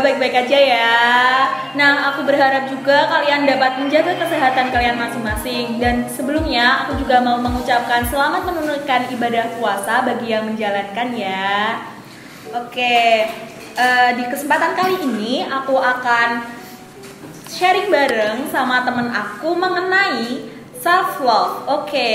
baik-baik 0.00 0.48
aja 0.48 0.58
ya. 0.58 0.98
Nah, 1.78 2.12
aku 2.12 2.26
berharap 2.26 2.66
juga 2.66 3.06
kalian 3.06 3.46
dapat 3.46 3.78
menjaga 3.78 4.18
kesehatan 4.18 4.74
kalian 4.74 4.98
masing-masing. 4.98 5.78
Dan 5.78 6.08
sebelumnya, 6.10 6.84
aku 6.84 6.98
juga 7.00 7.22
mau 7.22 7.38
mengucapkan 7.38 8.02
selamat 8.08 8.42
menunaikan 8.50 9.06
ibadah 9.14 9.54
puasa 9.56 10.02
bagi 10.02 10.34
yang 10.34 10.50
menjalankan 10.50 11.08
ya. 11.14 11.78
Oke, 12.50 13.30
eh, 13.78 14.10
di 14.18 14.24
kesempatan 14.26 14.74
kali 14.74 15.06
ini 15.06 15.46
aku 15.46 15.78
akan 15.78 16.42
sharing 17.46 17.90
bareng 17.90 18.50
sama 18.50 18.82
temen 18.82 19.10
aku 19.14 19.54
mengenai 19.54 20.50
self 20.80 21.22
love. 21.22 21.70
Oke, 21.70 22.10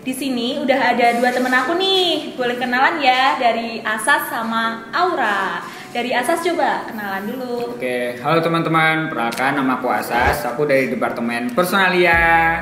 di 0.00 0.12
sini 0.16 0.56
udah 0.62 0.96
ada 0.96 1.20
dua 1.20 1.28
temen 1.28 1.52
aku 1.52 1.76
nih. 1.76 2.32
Boleh 2.32 2.56
kenalan 2.56 2.96
ya 3.02 3.36
dari 3.36 3.84
Asas 3.84 4.32
sama 4.32 4.88
Aura. 4.94 5.60
Dari 5.88 6.12
Asas 6.12 6.44
coba 6.44 6.84
kenalan 6.84 7.24
dulu. 7.32 7.80
Oke, 7.80 8.20
halo 8.20 8.44
teman-teman, 8.44 9.08
perkenalkan 9.08 9.56
nama 9.56 9.80
aku 9.80 9.88
Asas, 9.88 10.44
aku 10.44 10.68
dari 10.68 10.92
Departemen 10.92 11.56
Personalia. 11.56 12.60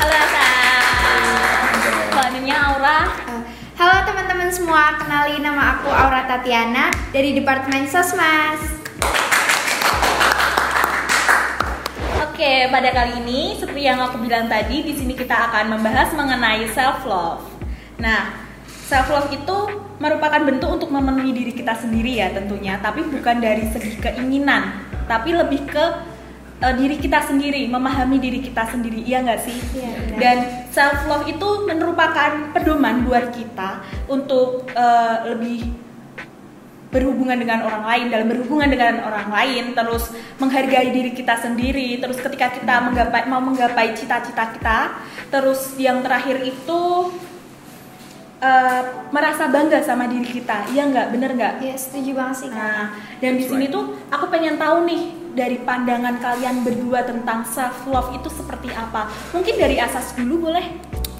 Halo 0.00 0.16
Asas. 0.16 1.76
Kalau 2.08 2.28
namanya 2.32 2.56
Aura. 2.72 3.00
Uh, 3.28 3.42
Halo 3.76 4.00
teman-teman 4.08 4.48
semua, 4.48 4.96
kenali 4.96 5.44
nama 5.44 5.76
aku 5.76 5.92
Aura 5.92 6.24
Tatiana 6.24 6.88
dari 7.12 7.36
Departemen 7.36 7.84
Sosmas. 7.84 8.80
Oke, 12.24 12.72
pada 12.72 12.88
kali 12.96 13.20
ini 13.28 13.60
seperti 13.60 13.84
yang 13.84 14.00
aku 14.00 14.16
bilang 14.24 14.48
tadi, 14.48 14.88
di 14.88 14.96
sini 14.96 15.12
kita 15.12 15.52
akan 15.52 15.76
membahas 15.76 16.16
mengenai 16.16 16.64
self 16.72 17.04
love. 17.04 17.44
Nah, 18.00 18.47
self 18.88 19.12
love 19.12 19.28
itu 19.28 19.56
merupakan 20.00 20.40
bentuk 20.40 20.70
untuk 20.80 20.88
memenuhi 20.88 21.36
diri 21.36 21.52
kita 21.52 21.76
sendiri 21.76 22.24
ya 22.24 22.32
tentunya, 22.32 22.80
tapi 22.80 23.04
bukan 23.04 23.36
dari 23.36 23.68
segi 23.68 24.00
keinginan, 24.00 24.80
tapi 25.04 25.36
lebih 25.36 25.68
ke 25.68 25.84
uh, 26.64 26.72
diri 26.72 26.96
kita 26.96 27.20
sendiri, 27.28 27.68
memahami 27.68 28.16
diri 28.16 28.40
kita 28.40 28.64
sendiri, 28.64 29.04
iya 29.04 29.20
nggak 29.20 29.40
sih? 29.44 29.58
Iya, 29.76 29.90
benar. 29.92 30.16
Dan 30.16 30.36
self 30.72 31.04
love 31.04 31.28
itu 31.28 31.68
merupakan 31.68 32.56
pedoman 32.56 33.04
buat 33.04 33.28
kita 33.36 33.84
untuk 34.08 34.64
uh, 34.72 35.36
lebih 35.36 35.68
berhubungan 36.88 37.36
dengan 37.36 37.68
orang 37.68 37.84
lain 37.84 38.06
dalam 38.08 38.26
berhubungan 38.32 38.68
dengan 38.72 39.04
orang 39.04 39.28
lain 39.28 39.76
terus 39.76 40.08
menghargai 40.40 40.88
diri 40.88 41.12
kita 41.12 41.36
sendiri 41.36 42.00
terus 42.00 42.16
ketika 42.16 42.48
kita 42.48 42.80
menggapai 42.80 43.28
mau 43.28 43.44
menggapai 43.44 43.92
cita-cita 43.92 44.56
kita 44.56 44.96
terus 45.28 45.76
yang 45.76 46.00
terakhir 46.00 46.40
itu 46.40 47.12
uh, 48.42 48.82
merasa 49.10 49.50
bangga 49.50 49.82
sama 49.82 50.06
diri 50.06 50.26
kita. 50.26 50.70
Iya 50.72 50.90
nggak? 50.90 51.06
Bener 51.14 51.30
nggak? 51.34 51.54
Ya 51.62 51.74
setuju 51.74 52.10
banget 52.14 52.36
sih 52.46 52.50
kak. 52.50 52.58
nah 52.58 52.84
dan 53.18 53.32
di 53.38 53.44
sini 53.46 53.66
tuh 53.70 53.98
aku 54.10 54.30
pengen 54.30 54.58
tahu 54.58 54.86
nih 54.86 55.02
dari 55.34 55.62
pandangan 55.62 56.18
kalian 56.18 56.66
berdua 56.66 57.06
tentang 57.06 57.46
self 57.46 57.86
love 57.86 58.10
itu 58.14 58.28
seperti 58.30 58.74
apa. 58.74 59.06
Mungkin 59.30 59.54
dari 59.54 59.78
asas 59.78 60.14
dulu 60.18 60.50
boleh? 60.50 60.66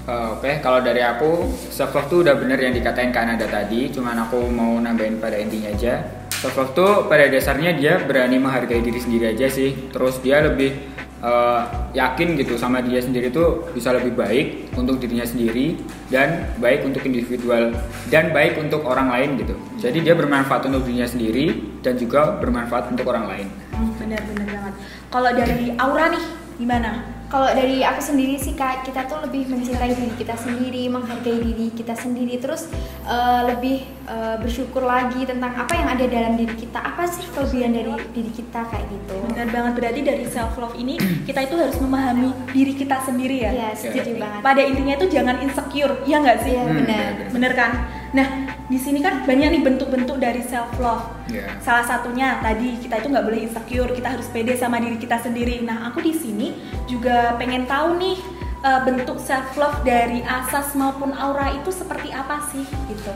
Uh, 0.09 0.41
Oke, 0.41 0.65
kalau 0.65 0.81
dari 0.81 1.05
aku, 1.05 1.53
self 1.69 1.93
love 1.93 2.09
tuh 2.09 2.19
udah 2.25 2.33
bener 2.41 2.57
yang 2.57 2.73
dikatain 2.73 3.13
Kanada 3.13 3.45
tadi, 3.45 3.93
cuman 3.93 4.25
aku 4.25 4.41
mau 4.49 4.81
nambahin 4.81 5.21
pada 5.21 5.37
intinya 5.37 5.69
aja. 5.69 6.01
Self 6.33 6.57
love 6.57 6.73
tuh 6.73 6.93
pada 7.13 7.29
dasarnya 7.29 7.77
dia 7.77 8.01
berani 8.01 8.41
menghargai 8.41 8.81
diri 8.81 8.97
sendiri 8.97 9.37
aja 9.37 9.53
sih, 9.53 9.93
terus 9.93 10.17
dia 10.25 10.41
lebih 10.41 10.98
uh, 11.23 11.91
yakin 11.95 12.39
gitu 12.39 12.55
sama 12.59 12.83
dia 12.83 13.03
sendiri 13.03 13.31
tuh 13.33 13.69
bisa 13.75 13.95
lebih 13.95 14.15
baik 14.15 14.73
untuk 14.79 14.99
dirinya 15.03 15.27
sendiri 15.27 15.79
dan 16.13 16.49
baik 16.63 16.87
untuk 16.87 17.03
individual 17.05 17.75
dan 18.09 18.31
baik 18.31 18.59
untuk 18.59 18.87
orang 18.87 19.11
lain 19.11 19.39
gitu. 19.41 19.55
Jadi 19.79 20.05
dia 20.05 20.15
bermanfaat 20.15 20.67
untuk 20.71 20.87
dirinya 20.87 21.09
sendiri 21.09 21.79
dan 21.83 21.99
juga 21.99 22.39
bermanfaat 22.39 22.95
untuk 22.95 23.07
orang 23.11 23.27
lain. 23.31 23.47
Hmm, 23.75 23.91
benar-benar 23.99 24.47
banget 24.47 24.75
kalau 25.09 25.31
dari 25.33 25.73
Aura 25.81 26.07
nih 26.13 26.25
gimana 26.59 27.18
Kalau 27.29 27.45
dari 27.53 27.85
aku 27.85 28.01
sendiri 28.01 28.41
sih 28.41 28.57
kak, 28.57 28.89
kita 28.89 29.05
tuh 29.05 29.21
lebih 29.29 29.53
mencintai 29.53 29.93
diri 29.93 30.17
kita 30.17 30.33
sendiri, 30.33 30.89
menghargai 30.89 31.37
diri 31.37 31.69
kita 31.77 31.93
sendiri, 31.93 32.41
terus 32.41 32.73
uh, 33.05 33.45
lebih 33.53 33.85
uh, 34.09 34.41
bersyukur 34.41 34.81
lagi 34.81 35.29
tentang 35.29 35.53
apa 35.53 35.77
yang 35.77 35.93
ada 35.93 36.09
dalam 36.09 36.41
diri 36.41 36.57
kita, 36.57 36.81
apa 36.81 37.05
sih 37.05 37.29
kelebihan 37.37 37.77
dari 37.77 37.93
diri 38.17 38.33
kita 38.33 38.65
kayak 38.73 38.87
gitu. 38.89 39.17
Benar 39.29 39.49
banget 39.53 39.73
berarti 39.77 40.01
dari 40.01 40.25
self 40.25 40.57
love 40.57 40.73
ini 40.81 40.97
kita 41.29 41.45
itu 41.45 41.55
harus 41.61 41.77
memahami 41.77 42.33
diri 42.57 42.73
kita 42.73 42.97
sendiri 43.05 43.45
ya. 43.45 43.51
Iya, 43.53 43.69
setuju 43.77 44.09
Jadi, 44.09 44.21
banget. 44.25 44.41
Pada 44.41 44.63
intinya 44.65 44.95
itu 44.97 45.07
jangan 45.13 45.37
insecure, 45.45 45.95
iya 46.09 46.17
nggak 46.25 46.39
sih? 46.49 46.53
Iya, 46.57 46.63
Hmm, 46.65 46.77
benar. 46.81 47.13
Bener 47.29 47.53
kan? 47.53 47.71
Nah 48.17 48.48
di 48.69 48.77
sini 48.77 49.01
kan 49.01 49.25
banyak 49.25 49.49
nih 49.59 49.63
bentuk-bentuk 49.65 50.21
dari 50.21 50.45
self 50.45 50.77
love. 50.77 51.09
Iya. 51.33 51.57
Salah 51.65 51.89
satunya 51.89 52.37
tadi 52.45 52.77
kita 52.77 53.01
itu 53.01 53.09
nggak 53.09 53.25
boleh 53.25 53.41
insecure, 53.49 53.91
kita 53.97 54.09
harus 54.13 54.29
pede 54.29 54.55
sama 54.61 54.77
diri 54.77 55.01
kita 55.01 55.17
sendiri. 55.17 55.65
Nah 55.65 55.89
aku 55.89 56.05
di 56.05 56.13
sini 56.13 56.53
juga 56.85 57.33
pengen 57.41 57.65
tahu 57.65 57.97
nih 57.97 58.17
eh, 58.61 58.81
bentuk 58.85 59.17
self 59.17 59.57
love 59.57 59.81
dari 59.89 60.21
Asas 60.21 60.77
maupun 60.77 61.17
Aura 61.17 61.49
itu 61.57 61.73
seperti 61.73 62.13
apa 62.13 62.45
sih 62.53 62.69
gitu. 62.93 63.13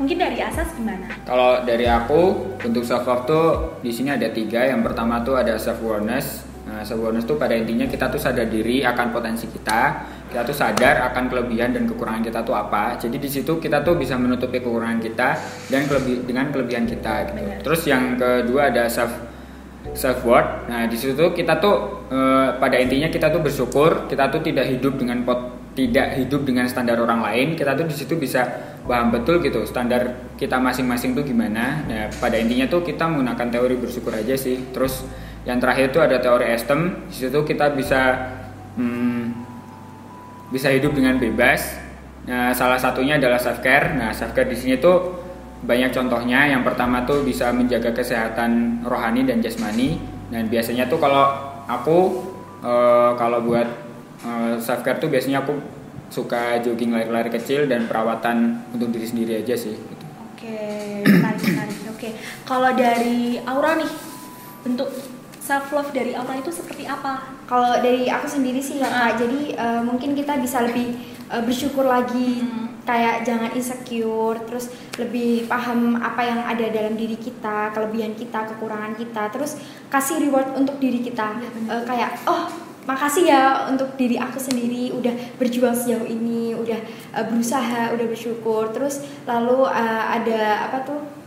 Mungkin 0.00 0.16
dari 0.16 0.40
Asas 0.40 0.72
gimana? 0.72 1.12
Kalau 1.28 1.60
dari 1.60 1.84
aku 1.84 2.56
untuk 2.64 2.80
self 2.80 3.04
love 3.04 3.28
tuh 3.28 3.46
di 3.84 3.92
sini 3.92 4.16
ada 4.16 4.32
tiga. 4.32 4.64
Yang 4.64 4.88
pertama 4.88 5.20
tuh 5.20 5.36
ada 5.36 5.60
self 5.60 5.84
awareness. 5.84 6.48
Nah, 6.64 6.80
self 6.88 7.04
awareness 7.04 7.28
tuh 7.28 7.36
pada 7.36 7.52
intinya 7.52 7.84
kita 7.84 8.08
tuh 8.08 8.16
sadar 8.16 8.48
diri 8.48 8.80
akan 8.80 9.12
potensi 9.12 9.44
kita. 9.44 10.08
Kita 10.30 10.46
tuh 10.46 10.54
sadar 10.54 11.10
akan 11.10 11.26
kelebihan 11.26 11.74
dan 11.74 11.90
kekurangan 11.90 12.22
kita 12.22 12.40
tuh 12.46 12.54
apa. 12.54 12.94
Jadi 12.96 13.18
di 13.18 13.26
situ 13.26 13.58
kita 13.58 13.82
tuh 13.82 13.98
bisa 13.98 14.14
menutupi 14.14 14.62
kekurangan 14.62 15.02
kita 15.02 15.28
dan 15.66 15.90
kelebi 15.90 16.22
dengan 16.22 16.54
kelebihan 16.54 16.86
kita. 16.86 17.26
Gitu. 17.26 17.32
Benar. 17.34 17.58
Terus 17.66 17.82
yang 17.90 18.14
kedua 18.14 18.70
ada 18.70 18.86
self 18.86 19.10
self 19.90 20.22
worth. 20.22 20.70
Nah 20.70 20.86
di 20.86 20.94
situ 20.94 21.18
tuh 21.18 21.34
kita 21.34 21.58
tuh 21.58 22.06
eh, 22.14 22.48
pada 22.62 22.78
intinya 22.78 23.10
kita 23.10 23.34
tuh 23.34 23.42
bersyukur. 23.42 24.06
Kita 24.06 24.30
tuh 24.30 24.40
tidak 24.40 24.70
hidup 24.70 24.94
dengan 24.96 25.26
pot 25.26 25.60
tidak 25.70 26.18
hidup 26.18 26.42
dengan 26.42 26.66
standar 26.66 26.98
orang 26.98 27.22
lain 27.22 27.54
kita 27.54 27.78
tuh 27.78 27.86
di 27.86 27.94
situ 27.94 28.18
bisa 28.18 28.42
paham 28.82 29.14
betul 29.14 29.38
gitu 29.38 29.62
standar 29.62 30.34
kita 30.34 30.58
masing-masing 30.58 31.14
tuh 31.14 31.22
gimana 31.22 31.86
nah 31.86 32.10
pada 32.18 32.34
intinya 32.42 32.66
tuh 32.66 32.82
kita 32.82 33.06
menggunakan 33.06 33.48
teori 33.54 33.78
bersyukur 33.78 34.10
aja 34.10 34.34
sih 34.34 34.74
terus 34.74 35.06
yang 35.46 35.62
terakhir 35.62 35.94
itu 35.94 36.00
ada 36.02 36.18
teori 36.18 36.52
estem 36.52 37.06
di 37.06 37.14
situ 37.14 37.38
kita 37.46 37.70
bisa 37.72 38.00
hmm, 38.76 39.09
bisa 40.50 40.68
hidup 40.70 40.92
dengan 40.92 41.16
bebas 41.16 41.78
nah 42.28 42.52
salah 42.52 42.76
satunya 42.76 43.16
adalah 43.16 43.40
self 43.40 43.64
care 43.64 43.96
nah 43.96 44.12
self 44.12 44.36
care 44.36 44.46
di 44.46 44.58
sini 44.58 44.76
tuh 44.76 45.18
banyak 45.64 45.92
contohnya 45.92 46.52
yang 46.52 46.60
pertama 46.60 47.02
tuh 47.08 47.24
bisa 47.24 47.48
menjaga 47.52 47.96
kesehatan 47.96 48.84
rohani 48.84 49.24
dan 49.24 49.40
jasmani 49.40 49.96
dan 50.28 50.46
biasanya 50.46 50.86
tuh 50.86 51.00
kalau 51.00 51.32
aku 51.68 51.98
eh, 52.60 53.10
kalau 53.16 53.40
buat 53.44 53.68
self 54.60 54.84
care 54.84 55.00
tuh 55.00 55.08
biasanya 55.08 55.40
aku 55.40 55.56
suka 56.10 56.58
jogging 56.60 56.90
lari-lari 56.90 57.30
kecil 57.30 57.70
dan 57.70 57.86
perawatan 57.86 58.66
untuk 58.74 58.90
diri 58.90 59.06
sendiri 59.06 59.32
aja 59.40 59.54
sih 59.54 59.72
gitu. 59.78 60.04
Oke, 60.34 60.58
menarik 61.06 61.42
menarik. 61.46 61.78
Oke, 61.94 62.08
kalau 62.42 62.74
dari 62.74 63.38
Aura 63.46 63.78
nih, 63.78 63.90
bentuk 64.66 64.90
self 65.50 65.74
love 65.74 65.90
dari 65.90 66.14
Aura 66.14 66.38
itu 66.38 66.54
seperti 66.54 66.86
apa? 66.86 67.26
Kalau 67.50 67.82
dari 67.82 68.06
aku 68.06 68.30
sendiri 68.30 68.62
sih 68.62 68.78
ya 68.78 68.86
kak, 68.86 69.18
jadi 69.18 69.58
uh, 69.58 69.82
mungkin 69.82 70.14
kita 70.14 70.38
bisa 70.38 70.62
lebih 70.62 70.94
uh, 71.26 71.42
bersyukur 71.42 71.82
lagi, 71.82 72.46
Hmm. 72.46 72.86
kayak 72.86 73.26
jangan 73.26 73.50
insecure, 73.54 74.38
terus 74.46 74.70
lebih 74.94 75.50
paham 75.50 75.98
apa 75.98 76.22
yang 76.22 76.40
ada 76.46 76.66
dalam 76.70 76.94
diri 76.94 77.18
kita, 77.18 77.74
kelebihan 77.74 78.14
kita, 78.14 78.46
kekurangan 78.54 78.94
kita, 78.94 79.26
terus 79.34 79.58
kasih 79.90 80.22
reward 80.22 80.54
untuk 80.54 80.78
diri 80.78 81.02
kita, 81.02 81.34
benar. 81.34 81.70
Uh, 81.70 81.82
kayak 81.82 82.10
oh 82.30 82.46
makasih 82.88 83.28
ya 83.28 83.68
untuk 83.70 83.94
diri 83.94 84.16
aku 84.18 84.38
sendiri 84.38 84.90
udah 84.94 85.12
berjuang 85.38 85.74
sejauh 85.74 86.06
ini, 86.06 86.54
udah 86.54 86.78
uh, 87.14 87.24
berusaha, 87.26 87.90
udah 87.94 88.06
bersyukur, 88.06 88.70
terus 88.70 89.02
lalu 89.26 89.66
uh, 89.66 90.04
ada 90.14 90.70
apa 90.70 90.78
tuh? 90.86 91.19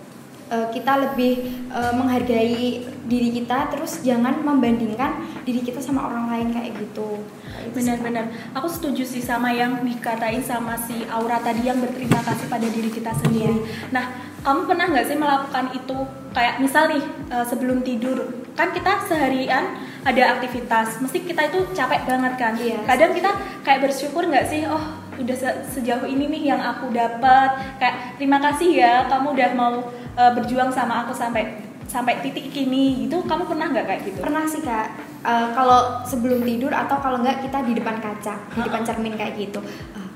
Uh, 0.54 0.70
kita 0.70 1.10
lebih 1.10 1.66
uh, 1.74 1.98
menghargai 1.98 2.86
diri 3.10 3.30
kita 3.34 3.74
terus 3.74 4.06
jangan 4.06 4.46
membandingkan 4.46 5.26
diri 5.44 5.66
kita 5.66 5.82
sama 5.82 6.06
orang 6.06 6.30
lain 6.30 6.48
kayak 6.54 6.78
gitu 6.78 6.94
gitu. 6.94 7.80
Benar-benar, 7.80 8.26
aku 8.54 8.68
setuju 8.68 9.04
sih 9.08 9.24
sama 9.24 9.52
yang 9.52 9.82
dikatain 9.82 10.44
sama 10.44 10.76
si 10.76 11.08
Aura 11.08 11.40
tadi 11.40 11.66
yang 11.66 11.80
berterima 11.80 12.20
kasih 12.22 12.48
pada 12.52 12.68
diri 12.68 12.92
kita 12.92 13.12
sendiri. 13.24 13.64
Nah, 13.96 14.14
kamu 14.44 14.68
pernah 14.68 14.86
nggak 14.92 15.06
sih 15.08 15.18
melakukan 15.18 15.66
itu? 15.72 15.98
Kayak 16.34 16.60
misal 16.60 16.90
nih 16.92 17.04
eh, 17.32 17.46
sebelum 17.46 17.86
tidur, 17.86 18.18
kan 18.58 18.74
kita 18.74 19.06
seharian 19.08 19.80
ada 20.04 20.36
aktivitas, 20.38 21.00
mesti 21.00 21.24
kita 21.24 21.48
itu 21.48 21.60
capek 21.72 22.04
banget 22.04 22.34
kan. 22.36 22.54
Iya. 22.60 22.84
Kadang 22.84 23.12
kita 23.16 23.32
kayak 23.64 23.80
bersyukur 23.88 24.28
nggak 24.28 24.46
sih? 24.50 24.68
Oh, 24.68 24.84
udah 25.16 25.38
se- 25.38 25.62
sejauh 25.80 26.04
ini 26.10 26.28
nih 26.28 26.52
yang 26.52 26.62
aku 26.62 26.92
dapat. 26.92 27.80
Kayak 27.80 28.20
terima 28.20 28.44
kasih 28.44 28.70
ya, 28.76 28.94
kamu 29.08 29.38
udah 29.38 29.50
mau 29.56 29.74
eh, 30.14 30.32
berjuang 30.32 30.70
sama 30.70 31.04
aku 31.04 31.12
sampai 31.12 31.58
sampai 31.84 32.20
titik 32.20 32.50
kini 32.50 33.06
gitu. 33.06 33.22
Kamu 33.22 33.44
pernah 33.44 33.70
nggak 33.70 33.86
kayak 33.86 34.02
gitu? 34.04 34.20
pernah 34.20 34.44
sih 34.44 34.62
kak 34.62 34.88
Eh, 35.24 35.48
kalau 35.56 36.04
sebelum 36.04 36.44
tidur 36.44 36.68
atau 36.68 37.00
kalau 37.00 37.16
enggak 37.18 37.40
kita 37.40 37.64
di 37.64 37.72
depan 37.74 37.96
kaca 37.98 38.36
di 38.50 38.62
depan 38.62 38.84
cermin 38.84 39.16
kayak 39.16 39.40
gitu 39.40 39.64
Eh, 39.96 40.08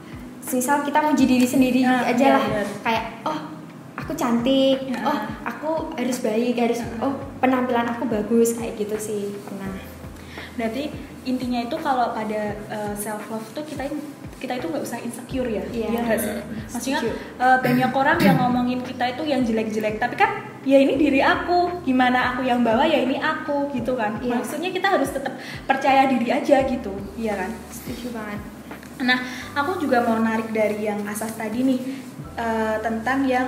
misal 0.50 0.84
kita 0.84 1.00
muji 1.00 1.24
diri 1.24 1.48
sendiri 1.48 1.80
Ah, 1.82 2.04
aja 2.04 2.20
iya, 2.20 2.36
lah 2.36 2.44
benar. 2.44 2.68
kayak 2.84 3.04
oh 3.24 3.40
aku 3.96 4.12
cantik 4.14 4.78
Ya. 4.84 5.00
oh 5.04 5.16
aku 5.44 5.70
harus 5.96 6.20
baik 6.20 6.56
harus 6.58 6.84
oh 7.00 7.12
penampilan 7.40 7.88
aku 7.88 8.04
bagus 8.06 8.56
kayak 8.56 8.76
gitu 8.76 8.96
sih 8.98 9.24
pernah 9.42 9.80
Berarti 10.56 10.92
intinya 11.24 11.62
itu 11.62 11.78
kalau 11.78 12.12
pada 12.12 12.60
self 12.96 13.24
love 13.30 13.48
tuh 13.54 13.64
kita 13.64 13.88
kita 14.38 14.54
itu 14.58 14.70
nggak 14.70 14.84
usah 14.86 15.00
insecure 15.02 15.50
ya, 15.50 15.64
Iya. 15.74 15.88
Iya 15.90 16.00
nggak 16.06 16.20
sih? 16.22 16.34
Maksudnya 16.70 17.00
Setuju. 17.02 17.42
eh, 17.42 17.58
banyak 17.66 17.92
orang 17.92 18.18
yang 18.22 18.38
ngomongin 18.38 18.80
kita 18.86 19.06
itu 19.18 19.24
yang 19.26 19.42
jelek-jelek, 19.42 19.98
tapi 19.98 20.16
kan 20.16 20.30
ya 20.62 20.78
ini 20.78 20.94
diri 20.94 21.22
aku, 21.22 21.82
gimana 21.82 22.36
aku 22.36 22.46
yang 22.46 22.62
bawa 22.62 22.86
ya 22.86 23.02
ini 23.02 23.18
aku 23.18 23.74
gitu 23.74 23.98
kan. 23.98 24.22
Iya. 24.22 24.38
Maksudnya 24.38 24.70
kita 24.70 24.88
harus 24.94 25.10
tetap 25.10 25.34
percaya 25.66 26.06
diri 26.06 26.30
aja 26.30 26.62
gitu, 26.66 26.94
iya 27.18 27.34
kan? 27.34 27.50
setuju 27.74 28.14
banget 28.14 28.40
Nah, 28.98 29.22
aku 29.54 29.78
juga 29.78 30.02
mau 30.02 30.18
narik 30.18 30.50
dari 30.50 30.90
yang 30.90 31.06
asas 31.06 31.38
tadi 31.38 31.62
nih 31.62 31.80
eh, 32.34 32.78
tentang 32.82 33.30
yang 33.30 33.48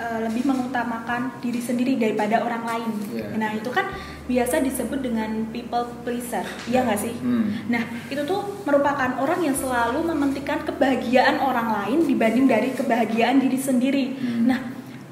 eh, 0.00 0.18
lebih 0.24 0.48
mengutamakan 0.48 1.36
diri 1.44 1.60
sendiri 1.60 2.00
daripada 2.00 2.40
orang 2.40 2.64
lain. 2.64 2.90
Iya. 3.12 3.36
Nah, 3.36 3.50
itu 3.52 3.68
kan 3.68 3.92
biasa 4.24 4.64
disebut 4.64 5.04
dengan 5.04 5.44
people 5.52 5.84
pleaser, 6.06 6.46
iya 6.70 6.86
nggak 6.86 7.00
sih? 7.02 7.14
Hmm. 7.20 7.68
Nah, 7.68 7.84
itu 8.08 8.22
tuh 8.24 8.64
merupakan 8.64 9.20
orang 9.20 9.44
yang 9.44 9.52
selalu 9.52 10.00
mementingkan 10.06 10.64
kebahagiaan 10.64 11.42
orang 11.42 11.68
lain 11.68 11.98
dibanding 12.08 12.46
dari 12.48 12.72
kebahagiaan 12.72 13.42
diri 13.42 13.58
sendiri. 13.60 14.04
Hmm. 14.16 14.48
Nah, 14.48 14.58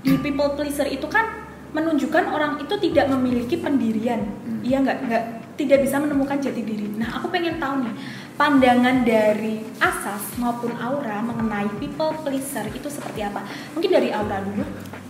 di 0.00 0.14
people 0.22 0.56
pleaser 0.56 0.88
itu 0.88 1.04
kan 1.10 1.44
menunjukkan 1.74 2.24
orang 2.32 2.62
itu 2.64 2.74
tidak 2.80 3.12
memiliki 3.12 3.60
pendirian, 3.60 4.24
Hmm. 4.24 4.64
iya 4.64 4.80
nggak 4.80 4.98
nggak 5.04 5.24
tidak 5.58 5.82
bisa 5.84 5.98
menemukan 5.98 6.38
jati 6.38 6.62
diri. 6.62 6.86
Nah, 6.96 7.18
aku 7.18 7.28
pengen 7.34 7.58
tahu 7.58 7.82
nih 7.82 7.94
pandangan 8.38 9.02
dari 9.02 9.66
Asas 9.82 10.38
maupun 10.38 10.70
Aura 10.78 11.18
mengenai 11.26 11.66
people 11.82 12.14
pleaser 12.22 12.70
itu 12.70 12.86
seperti 12.86 13.26
apa? 13.26 13.42
Mungkin 13.74 13.90
dari 13.90 14.14
Aura 14.14 14.40
dulu. 14.40 14.64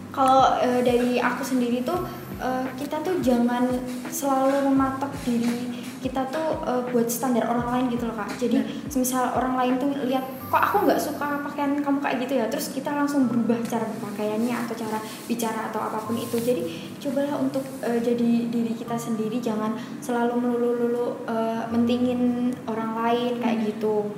kalau 0.09 0.59
eh, 0.59 0.83
dari 0.83 1.21
aku 1.21 1.45
sendiri 1.47 1.85
tuh 1.85 2.03
eh, 2.41 2.65
kita 2.81 3.05
tuh 3.05 3.21
jangan 3.23 3.69
selalu 4.11 4.73
mematok 4.73 5.13
diri 5.23 5.87
kita 5.99 6.23
tuh 6.31 6.63
eh, 6.67 6.83
buat 6.91 7.07
standar 7.11 7.47
orang 7.51 7.69
lain 7.75 7.85
gitu 7.95 8.07
loh 8.07 8.17
kak 8.17 8.31
jadi 8.39 8.63
semisal 8.87 9.35
orang 9.35 9.55
lain 9.59 9.75
tuh 9.83 9.91
lihat 10.07 10.25
kok 10.49 10.63
aku 10.63 10.89
nggak 10.89 11.01
suka 11.01 11.45
pakaian 11.45 11.77
kamu 11.83 11.99
kayak 12.01 12.17
gitu 12.25 12.33
ya 12.41 12.47
terus 12.49 12.73
kita 12.73 12.89
langsung 12.95 13.29
berubah 13.29 13.59
cara 13.67 13.85
berpakaiannya 13.85 14.55
atau 14.65 14.75
cara 14.79 14.99
bicara 15.29 15.69
atau 15.69 15.81
apa 15.83 15.99
pun 16.01 16.17
itu 16.17 16.39
jadi 16.41 16.63
cobalah 17.03 17.37
untuk 17.37 17.65
eh, 17.83 18.01
jadi 18.01 18.31
diri 18.49 18.73
kita 18.73 18.95
sendiri 18.95 19.43
jangan 19.43 19.75
selalu 19.99 20.39
melulu-lulu 20.39 21.27
eh, 21.27 21.63
mentingin 21.69 22.55
orang 22.65 22.95
lain 22.97 23.33
kayak 23.43 23.59
gitu 23.75 24.09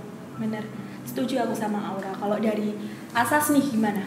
Bener. 0.41 0.65
Setuju 1.05 1.45
aku 1.45 1.53
sama 1.53 1.77
Aura. 1.93 2.17
Kalau 2.17 2.41
dari 2.41 2.73
Asas 3.13 3.53
nih 3.53 3.61
gimana? 3.61 4.01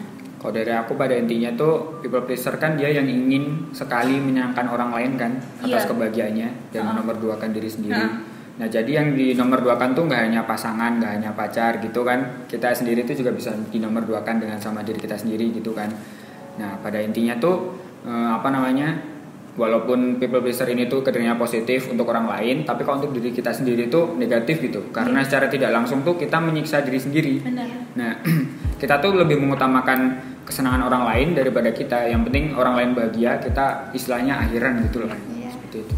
Kalau 0.44 0.52
dari 0.52 0.68
aku 0.70 0.92
pada 0.92 1.16
intinya 1.16 1.48
tuh 1.54 1.72
people 1.98 2.20
pleaser 2.20 2.52
kan 2.54 2.76
dia 2.76 2.92
yang 2.92 3.08
ingin 3.08 3.72
sekali 3.72 4.20
menyenangkan 4.20 4.68
orang 4.68 4.92
lain 4.92 5.16
kan 5.16 5.32
atas 5.58 5.82
Iya. 5.82 5.88
kebahagiaannya 5.88 6.48
dan 6.68 6.82
Ha-ha. 6.84 6.96
nomor 7.00 7.16
dua 7.16 7.34
kan 7.34 7.48
diri 7.48 7.64
sendiri. 7.64 7.96
Ha. 7.96 8.08
Nah 8.54 8.68
jadi 8.68 8.90
yang 8.94 9.16
di 9.16 9.32
nomor 9.32 9.58
dua 9.58 9.74
kan 9.74 9.96
tuh 9.96 10.04
nggak 10.04 10.20
hanya 10.22 10.44
pasangan, 10.44 11.00
nggak 11.00 11.12
hanya 11.16 11.32
pacar 11.32 11.80
gitu 11.80 12.04
kan. 12.04 12.44
Kita 12.44 12.70
sendiri 12.70 13.02
tuh 13.02 13.16
juga 13.16 13.32
bisa 13.32 13.50
di 13.56 13.80
nomor 13.80 14.04
dua 14.04 14.20
kan 14.20 14.36
dengan 14.36 14.60
sama 14.60 14.84
diri 14.84 15.00
kita 15.00 15.16
sendiri 15.16 15.48
gitu 15.50 15.72
kan. 15.72 15.88
Nah 16.54 16.76
pada 16.78 17.00
intinya 17.00 17.34
tuh 17.34 17.72
eh, 18.04 18.28
apa 18.30 18.52
namanya? 18.52 19.16
Walaupun 19.54 20.18
people 20.18 20.42
pleaser 20.42 20.66
ini 20.66 20.84
tuh 20.84 21.00
kedengarannya 21.00 21.38
positif 21.38 21.86
untuk 21.86 22.10
orang 22.10 22.26
lain, 22.28 22.66
tapi 22.66 22.82
kalau 22.82 22.98
untuk 22.98 23.14
diri 23.14 23.30
kita 23.30 23.48
sendiri 23.48 23.86
tuh 23.86 24.12
negatif 24.12 24.58
gitu. 24.58 24.90
Karena 24.90 25.22
Iya. 25.22 25.30
secara 25.30 25.46
tidak 25.46 25.70
langsung 25.70 26.02
tuh 26.02 26.18
kita 26.18 26.36
menyiksa 26.36 26.82
diri 26.82 26.98
sendiri. 26.98 27.34
Bener. 27.38 27.70
Nah, 27.94 28.18
kita 28.82 28.98
tuh 28.98 29.14
lebih 29.14 29.38
mengutamakan 29.38 30.10
kesenangan 30.44 30.84
orang 30.84 31.02
lain 31.04 31.28
daripada 31.32 31.68
kita. 31.70 32.06
Yang 32.06 32.28
penting 32.28 32.44
orang 32.52 32.74
lain 32.76 32.90
bahagia, 32.92 33.36
kita 33.38 33.66
istilahnya 33.90 34.38
akhiran 34.38 34.84
gitu 34.84 35.02
loh. 35.02 35.10
Iya. 35.10 35.48
Seperti 35.50 35.76
itu. 35.80 35.94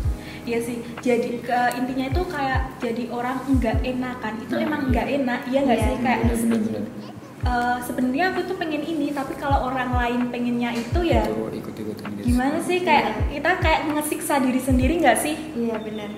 Iya 0.46 0.58
sih. 0.62 0.78
Jadi 1.00 1.31
ke 1.43 1.60
intinya 1.75 2.06
itu 2.06 2.22
kayak 2.25 2.60
jadi 2.78 3.04
orang 3.10 3.43
enggak 3.44 3.82
enakan. 3.82 4.32
Itu 4.40 4.54
Nah, 4.54 4.62
emang 4.62 4.81
iya. 4.81 4.88
enggak 4.88 5.06
enak, 5.12 5.40
iya 5.44 5.58
enggak 5.60 5.78
Iya, 5.78 5.87
sih 5.87 5.96
kayak 5.98 6.19
Bener, 6.22 6.37
bener, 6.38 6.60
bener. 6.62 6.84
eh, 7.44 7.76
sebenarnya 7.82 8.25
aku 8.31 8.40
tuh 8.44 8.56
pengen 8.56 8.82
ini, 8.82 9.06
tapi 9.10 9.34
kalau 9.34 9.58
orang 9.64 9.90
lain 9.93 10.20
pengennya 10.28 10.70
itu 10.72 11.00
ya 11.00 11.22
Tuh, 11.22 11.50
ikut-ikutan 11.52 12.08
gitu. 12.14 12.26
gimana 12.26 12.58
sih 12.58 12.78
kayak 12.81 13.06
kita 13.28 13.50
kayak 13.58 13.81
ngesiksa 13.88 14.38
diri 14.38 14.58
sendiri 14.58 14.98
nggak 14.98 15.14
sih? 15.16 15.34
iya 15.54 15.78
benar 15.78 16.10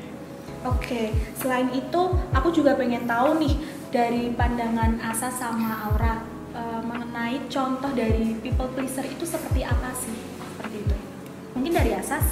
Oke, 0.65 1.09
selain 1.35 1.69
itu 1.71 2.03
aku 2.31 2.49
juga 2.51 2.75
pengen 2.75 3.05
tahu 3.05 3.39
nih 3.39 3.55
dari 3.89 4.33
pandangan 4.33 4.99
Asa 5.01 5.29
sama 5.29 5.87
Aura 5.87 6.19
mengenai 7.19 7.51
contoh 7.51 7.91
dari 7.99 8.39
people 8.39 8.71
pleaser 8.79 9.03
itu 9.03 9.27
seperti 9.27 9.67
apa 9.67 9.91
sih? 9.91 10.15
Seperti 10.39 10.77
itu. 10.87 10.97
Mungkin 11.59 11.73
dari 11.75 11.91
Asas? 11.99 12.23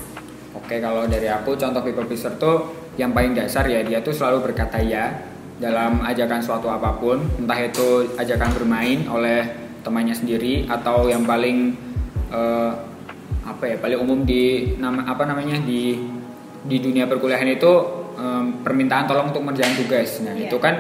Oke, 0.55 0.79
kalau 0.79 1.11
dari 1.11 1.27
aku 1.27 1.59
contoh 1.59 1.83
people 1.83 2.07
pleaser 2.07 2.39
tuh 2.39 2.71
yang 2.95 3.11
paling 3.11 3.35
dasar 3.35 3.67
ya 3.67 3.83
dia 3.83 3.99
tuh 3.99 4.15
selalu 4.15 4.47
berkata 4.47 4.79
ya 4.79 5.11
dalam 5.59 6.07
ajakan 6.07 6.39
suatu 6.39 6.71
apa 6.71 7.03
pun, 7.03 7.19
entah 7.19 7.59
itu 7.59 8.15
ajakan 8.15 8.55
bermain 8.55 9.11
oleh 9.11 9.51
temannya 9.83 10.15
sendiri 10.15 10.71
atau 10.71 11.11
yang 11.11 11.27
paling 11.27 11.75
eh, 12.31 12.73
apa 13.43 13.65
ya 13.67 13.77
paling 13.83 13.99
umum 13.99 14.23
di 14.23 14.75
nama 14.79 15.03
apa 15.03 15.27
namanya 15.27 15.59
di 15.67 15.99
di 16.63 16.77
dunia 16.79 17.11
perkuliahan 17.11 17.47
itu 17.47 17.73
em, 18.19 18.63
permintaan 18.63 19.07
tolong 19.07 19.35
untuk 19.35 19.43
mengerjakan 19.43 19.75
tugas. 19.83 20.19
Nah 20.23 20.35
Iya. 20.35 20.51
itu 20.51 20.57
kan 20.59 20.75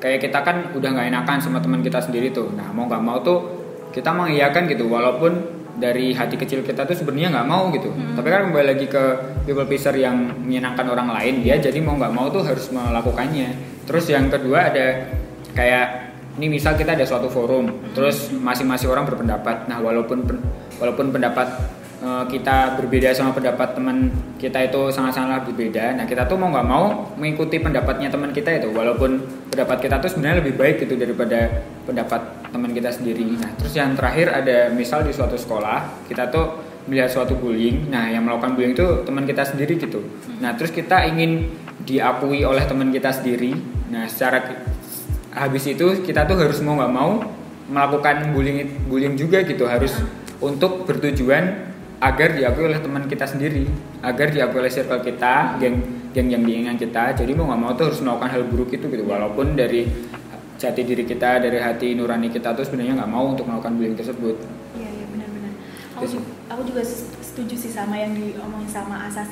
kayak 0.00 0.18
kita 0.24 0.40
kan 0.40 0.72
udah 0.72 0.88
nggak 0.96 1.06
enakan 1.12 1.38
sama 1.38 1.60
teman 1.60 1.84
kita 1.84 2.00
sendiri 2.00 2.32
tuh. 2.32 2.48
Nah 2.56 2.72
mau 2.72 2.88
nggak 2.88 3.02
mau 3.04 3.20
tuh 3.20 3.38
kita 3.92 4.10
mengiyakan 4.10 4.66
gitu 4.66 4.88
walaupun 4.88 5.60
dari 5.76 6.12
hati 6.12 6.36
kecil 6.36 6.64
kita 6.64 6.88
tuh 6.88 6.96
sebenarnya 6.96 7.36
nggak 7.36 7.48
mau 7.48 7.68
gitu. 7.70 7.92
Tapi 7.92 8.26
kan 8.26 8.50
kembali 8.50 8.66
lagi 8.74 8.86
ke 8.88 9.04
people 9.44 9.68
pleaser 9.68 9.94
yang 9.94 10.32
menyenangkan 10.40 10.88
orang 10.88 11.12
lain 11.12 11.44
dia 11.44 11.60
jadi 11.60 11.78
mau 11.84 11.94
nggak 12.00 12.12
mau 12.16 12.32
tuh 12.32 12.42
harus 12.42 12.72
melakukannya. 12.72 13.54
Terus 13.84 14.08
yang 14.08 14.32
kedua 14.32 14.72
ada 14.72 15.12
kayak 15.52 16.10
ini 16.40 16.46
misal 16.56 16.78
kita 16.78 16.94
ada 16.94 17.04
suatu 17.04 17.28
forum, 17.28 17.92
terus 17.92 18.32
masing-masing 18.32 18.88
orang 18.88 19.04
berpendapat. 19.04 19.68
Nah 19.68 19.82
walaupun 19.82 20.24
walaupun 20.80 21.12
pendapat 21.12 21.48
eh, 22.00 22.24
kita 22.32 22.80
berbeda 22.80 23.12
sama 23.12 23.36
pendapat 23.36 23.76
teman 23.76 24.10
kita 24.40 24.58
itu 24.66 24.88
sangat-sangat 24.88 25.46
berbeda. 25.52 26.00
Nah 26.00 26.04
kita 26.08 26.24
tuh 26.24 26.40
mau 26.40 26.48
nggak 26.48 26.66
mau 26.66 27.12
mengikuti 27.20 27.60
pendapatnya 27.60 28.08
teman 28.08 28.32
kita 28.32 28.56
itu, 28.56 28.72
walaupun 28.72 29.20
pendapat 29.52 29.84
kita 29.84 30.00
tuh 30.00 30.08
sebenarnya 30.08 30.40
lebih 30.40 30.54
baik 30.56 30.84
gitu 30.88 30.96
daripada 30.96 31.62
pendapat 31.84 32.48
teman 32.50 32.72
kita 32.72 32.90
sendiri. 32.90 33.24
Nah 33.36 33.52
terus 33.60 33.76
yang 33.76 33.94
terakhir 33.94 34.32
ada 34.32 34.72
misal 34.72 35.04
di 35.04 35.12
suatu 35.12 35.36
sekolah 35.36 36.08
kita 36.08 36.32
tuh 36.32 36.66
melihat 36.88 37.12
suatu 37.12 37.36
bullying. 37.36 37.92
Nah 37.92 38.08
yang 38.08 38.24
melakukan 38.24 38.56
bullying 38.56 38.74
itu 38.74 39.04
teman 39.04 39.28
kita 39.28 39.44
sendiri 39.46 39.76
gitu. 39.76 40.00
Nah 40.40 40.56
terus 40.56 40.72
kita 40.72 41.06
ingin 41.06 41.52
diakui 41.84 42.42
oleh 42.42 42.64
teman 42.66 42.90
kita 42.90 43.12
sendiri. 43.14 43.54
Nah 43.92 44.08
secara 44.10 44.42
habis 45.30 45.62
itu 45.68 46.02
kita 46.02 46.26
tuh 46.26 46.40
harus 46.40 46.58
mau 46.64 46.74
nggak 46.74 46.92
mau 46.92 47.22
melakukan 47.70 48.34
bullying 48.34 48.66
bullying 48.90 49.14
juga 49.14 49.46
gitu 49.46 49.62
harus 49.70 49.94
untuk 50.42 50.88
bertujuan 50.90 51.69
agar 52.00 52.32
diakui 52.32 52.64
oleh 52.64 52.80
teman 52.80 53.04
kita 53.04 53.28
sendiri 53.28 53.68
agar 54.00 54.32
diakui 54.32 54.58
oleh 54.64 54.72
circle 54.72 55.04
kita 55.04 55.60
geng 55.60 55.84
geng 56.16 56.28
yang 56.32 56.42
diinginkan 56.42 56.80
kita 56.80 57.12
jadi 57.12 57.32
mau 57.36 57.52
nggak 57.52 57.60
mau 57.60 57.70
tuh 57.76 57.92
harus 57.92 58.00
melakukan 58.00 58.30
hal 58.32 58.42
buruk 58.48 58.72
itu 58.72 58.88
gitu 58.88 59.04
walaupun 59.04 59.52
dari 59.52 59.84
jati 60.56 60.80
diri 60.84 61.04
kita 61.04 61.44
dari 61.44 61.60
hati 61.60 61.92
nurani 61.92 62.32
kita 62.32 62.56
tuh 62.56 62.64
sebenarnya 62.64 63.04
nggak 63.04 63.10
mau 63.12 63.28
untuk 63.28 63.44
melakukan 63.48 63.76
bullying 63.76 63.96
tersebut 63.96 64.36
Iya 64.76 64.88
iya 64.92 65.06
benar-benar. 65.12 65.52
Aku, 66.00 66.20
aku 66.48 66.62
juga 66.68 66.82
setuju 67.20 67.54
sih 67.56 67.72
sama 67.72 67.96
yang 67.96 68.12
diomongin 68.16 68.68
sama 68.68 69.08
Asas. 69.08 69.28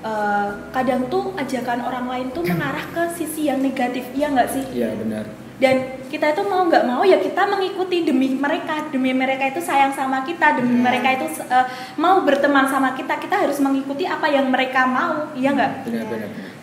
Eh, 0.00 0.48
kadang 0.72 1.12
tuh 1.12 1.36
ajakan 1.36 1.84
orang 1.84 2.06
lain 2.08 2.26
tuh 2.32 2.40
mengarah 2.50 2.84
ke 2.88 3.02
sisi 3.16 3.52
yang 3.52 3.60
negatif, 3.60 4.08
iya 4.16 4.32
nggak 4.32 4.48
sih? 4.48 4.64
iya 4.72 4.96
benar 4.96 5.28
Dan 5.60 5.76
kita 6.08 6.32
itu 6.32 6.42
mau 6.48 6.64
nggak 6.64 6.88
mau 6.88 7.04
ya 7.04 7.20
kita 7.20 7.44
mengikuti 7.44 8.02
demi 8.02 8.32
mereka, 8.32 8.88
demi 8.88 9.12
mereka 9.12 9.44
itu 9.46 9.60
sayang 9.60 9.92
sama 9.92 10.24
kita, 10.24 10.56
demi 10.56 10.80
Iya. 10.80 10.84
mereka 10.88 11.08
itu 11.20 11.26
eh, 11.44 11.66
mau 12.00 12.24
berteman 12.24 12.64
sama 12.64 12.96
kita, 12.96 13.20
kita 13.20 13.44
harus 13.44 13.60
mengikuti 13.60 14.08
apa 14.08 14.24
yang 14.26 14.48
mereka 14.48 14.88
mau, 14.88 15.28
iya 15.36 15.52
nggak? 15.52 15.72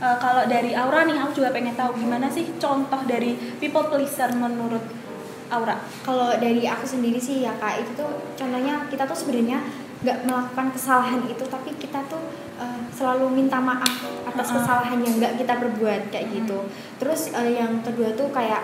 Eh, 0.01 0.17
kalau 0.17 0.43
dari 0.49 0.73
Aura 0.73 1.05
nih, 1.05 1.13
aku 1.21 1.37
juga 1.37 1.53
pengen 1.53 1.77
tahu 1.77 1.93
gimana 1.95 2.25
sih 2.27 2.49
contoh 2.57 2.97
dari 3.05 3.37
people 3.61 3.85
pleaser 3.85 4.33
menurut 4.33 4.81
Aura. 5.47 5.79
kalau 6.03 6.35
dari 6.35 6.67
aku 6.67 6.83
sendiri 6.83 7.15
sih 7.23 7.39
ya 7.39 7.55
kak 7.55 7.79
itu 7.79 7.95
tuh 7.95 8.09
contohnya 8.35 8.83
kita 8.91 9.07
tuh 9.07 9.15
sebenarnya 9.15 9.63
nggak 10.03 10.27
melakukan 10.27 10.75
kesalahan 10.75 11.23
itu 11.23 11.39
tapi 11.47 11.71
kita 11.79 12.03
tuh 12.11 12.19
eh, 12.59 12.79
selalu 12.91 13.31
minta 13.31 13.55
maaf 13.55 13.87
atas 14.27 14.51
kesalahan 14.51 14.99
yang 14.99 15.15
nggak 15.17 15.39
kita 15.39 15.55
perbuat 15.55 16.11
kayak 16.11 16.35
gitu 16.35 16.67
terus 16.99 17.31
yang 17.31 17.79
kedua 17.79 18.11
tuh 18.19 18.27
kayak 18.35 18.59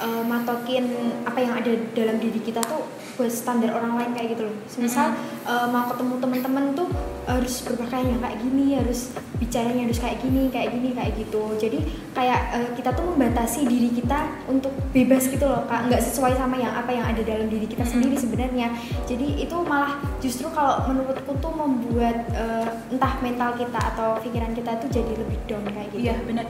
eh, 0.00 0.22
matokin 0.24 0.84
apa 1.26 1.38
yang 1.38 1.54
ada 1.58 1.72
dalam 1.94 2.16
diri 2.22 2.40
kita 2.42 2.62
tuh 2.64 2.86
buat 3.18 3.34
standar 3.34 3.74
orang 3.74 3.98
lain 3.98 4.10
kayak 4.14 4.38
gitu 4.38 4.46
loh. 4.46 4.56
Misal 4.78 5.18
eh, 5.44 5.66
mau 5.68 5.90
ketemu 5.90 6.14
teman-teman 6.22 6.64
tuh 6.78 6.88
harus 7.28 7.60
berpakaian 7.60 8.08
yang 8.16 8.20
kayak 8.24 8.38
gini 8.40 8.64
harus 8.80 9.12
bicaranya 9.36 9.84
harus 9.84 10.00
kayak 10.00 10.18
gini 10.24 10.48
kayak 10.48 10.72
gini 10.72 10.88
kayak 10.96 11.12
gitu. 11.20 11.42
Jadi 11.60 11.78
kayak 12.16 12.40
uh, 12.56 12.70
kita 12.72 12.90
tuh 12.96 13.04
membatasi 13.12 13.68
diri 13.68 13.92
kita 13.92 14.48
untuk 14.48 14.72
bebas 14.96 15.28
gitu 15.28 15.44
loh 15.44 15.68
kak. 15.68 15.92
Nggak 15.92 16.02
sesuai 16.08 16.40
sama 16.40 16.56
yang 16.56 16.72
apa 16.72 16.88
yang 16.88 17.04
ada 17.04 17.20
dalam 17.20 17.52
diri 17.52 17.68
kita 17.68 17.84
sendiri 17.84 18.16
sebenarnya. 18.16 18.72
Jadi 19.04 19.44
itu 19.44 19.56
malah 19.68 20.00
justru 20.24 20.48
kalau 20.50 20.88
menurutku 20.88 21.36
tuh 21.38 21.52
membuat 21.52 22.16
uh, 22.32 22.66
entah 22.88 23.14
mental 23.20 23.52
kita 23.60 23.80
atau 23.94 24.16
pikiran 24.24 24.56
kita 24.56 24.80
tuh 24.80 24.88
jadi 24.88 25.12
lebih 25.12 25.38
down 25.44 25.68
kayak 25.68 25.88
gitu. 25.92 26.08
Iya 26.08 26.16
benar. 26.24 26.46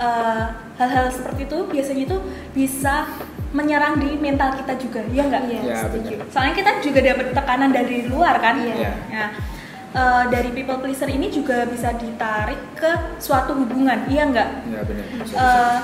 Uh, 0.00 0.44
hal-hal 0.80 1.12
seperti 1.12 1.44
itu 1.44 1.58
biasanya 1.68 2.04
tuh 2.08 2.20
bisa 2.56 3.04
menyerang 3.52 3.96
di 3.96 4.16
mental 4.16 4.52
kita 4.54 4.74
juga 4.76 5.00
ya 5.08 5.22
enggak 5.22 5.42
iya 5.46 5.60
Ya, 5.62 5.76
setuju 5.78 6.12
benar. 6.16 6.26
soalnya 6.28 6.54
kita 6.54 6.70
juga 6.80 7.00
dapat 7.02 7.26
tekanan 7.30 7.70
dari 7.70 7.96
luar 8.04 8.34
kan 8.38 8.54
Iya. 8.56 8.74
Iya. 8.74 8.92
Nah, 9.08 9.28
eh, 9.92 10.24
dari 10.28 10.50
people 10.50 10.78
pleaser 10.78 11.06
ini 11.06 11.28
juga 11.28 11.64
bisa 11.64 11.92
ditarik 11.92 12.56
ke 12.72 12.90
suatu 13.18 13.52
hubungan 13.54 14.04
iya 14.06 14.24
enggak 14.24 14.48
ya 14.66 14.80
benar 14.82 15.04
bisa. 15.14 15.34
Eh, 15.36 15.78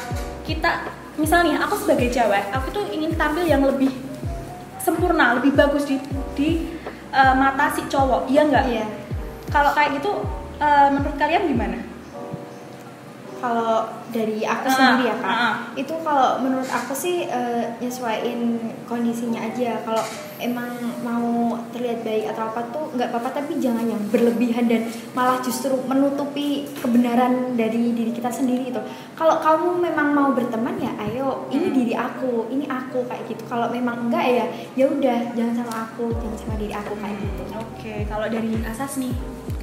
kita 0.45 0.71
misalnya 1.15 1.61
aku 1.61 1.77
sebagai 1.77 2.09
cewek 2.09 2.45
aku 2.51 2.67
tuh 2.71 2.85
ingin 2.89 3.13
tampil 3.13 3.45
yang 3.45 3.61
lebih 3.61 3.93
sempurna 4.79 5.37
lebih 5.37 5.53
bagus 5.53 5.85
di 5.85 6.01
di 6.33 6.49
eh, 7.11 7.35
mata 7.35 7.69
si 7.69 7.85
cowok 7.85 8.27
iya 8.27 8.43
enggak 8.43 8.65
iya 8.67 8.87
kalau 9.49 9.73
kayak 9.73 9.97
gitu 9.97 10.25
eh, 10.57 10.89
menurut 10.89 11.17
kalian 11.17 11.45
gimana 11.45 11.79
kalau 13.39 13.87
dari 14.09 14.41
aku 14.41 14.65
Ah, 14.65 14.73
sendiri 14.73 15.05
ya 15.05 15.17
kak. 15.17 15.29
ah. 15.31 15.55
itu 15.75 15.95
kalau 15.99 16.41
menurut 16.41 16.67
aku 16.67 16.93
sih 16.93 17.29
nyesuaiin 17.79 18.41
kondisinya 18.85 19.41
aja. 19.43 19.81
Kalau 19.81 20.03
emang 20.38 20.71
mau 21.00 21.27
terlihat 21.69 22.00
baik 22.00 22.25
atau 22.29 22.47
apa 22.47 22.61
tuh 22.69 22.85
nggak 22.93 23.09
apa-apa 23.09 23.31
tapi 23.37 23.59
jangan 23.59 23.83
yang 23.85 23.99
berlebihan 24.07 24.65
dan 24.65 24.87
malah 25.12 25.38
justru 25.38 25.75
menutupi 25.83 26.62
kebenaran 26.79 27.29
dari 27.53 27.91
diri 27.91 28.09
kita 28.09 28.31
sendiri 28.31 28.71
itu 28.71 28.79
kalau 29.12 29.38
kamu 29.38 29.83
memang 29.83 30.09
mau 30.12 30.31
berteman 30.31 30.79
ya 30.79 30.95
ayo 31.00 31.49
ini 31.49 31.67
Hmm. 31.67 31.77
diri 31.77 31.93
aku 31.93 32.47
ini 32.49 32.65
aku 32.65 33.03
kayak 33.05 33.27
gitu. 33.27 33.43
Kalau 33.45 33.69
memang 33.69 34.07
enggak 34.07 34.25
ya 34.25 34.47
ya 34.75 34.85
udah 34.87 35.35
jangan 35.35 35.55
sama 35.59 35.75
aku 35.85 36.15
jangan 36.15 36.38
sama 36.38 36.55
diri 36.57 36.73
aku 36.73 36.93
kayak 36.95 37.17
gitu. 37.19 37.43
Oke 37.55 37.95
kalau 38.07 38.27
dari 38.27 38.50
asas 38.65 38.95
nih 38.97 39.12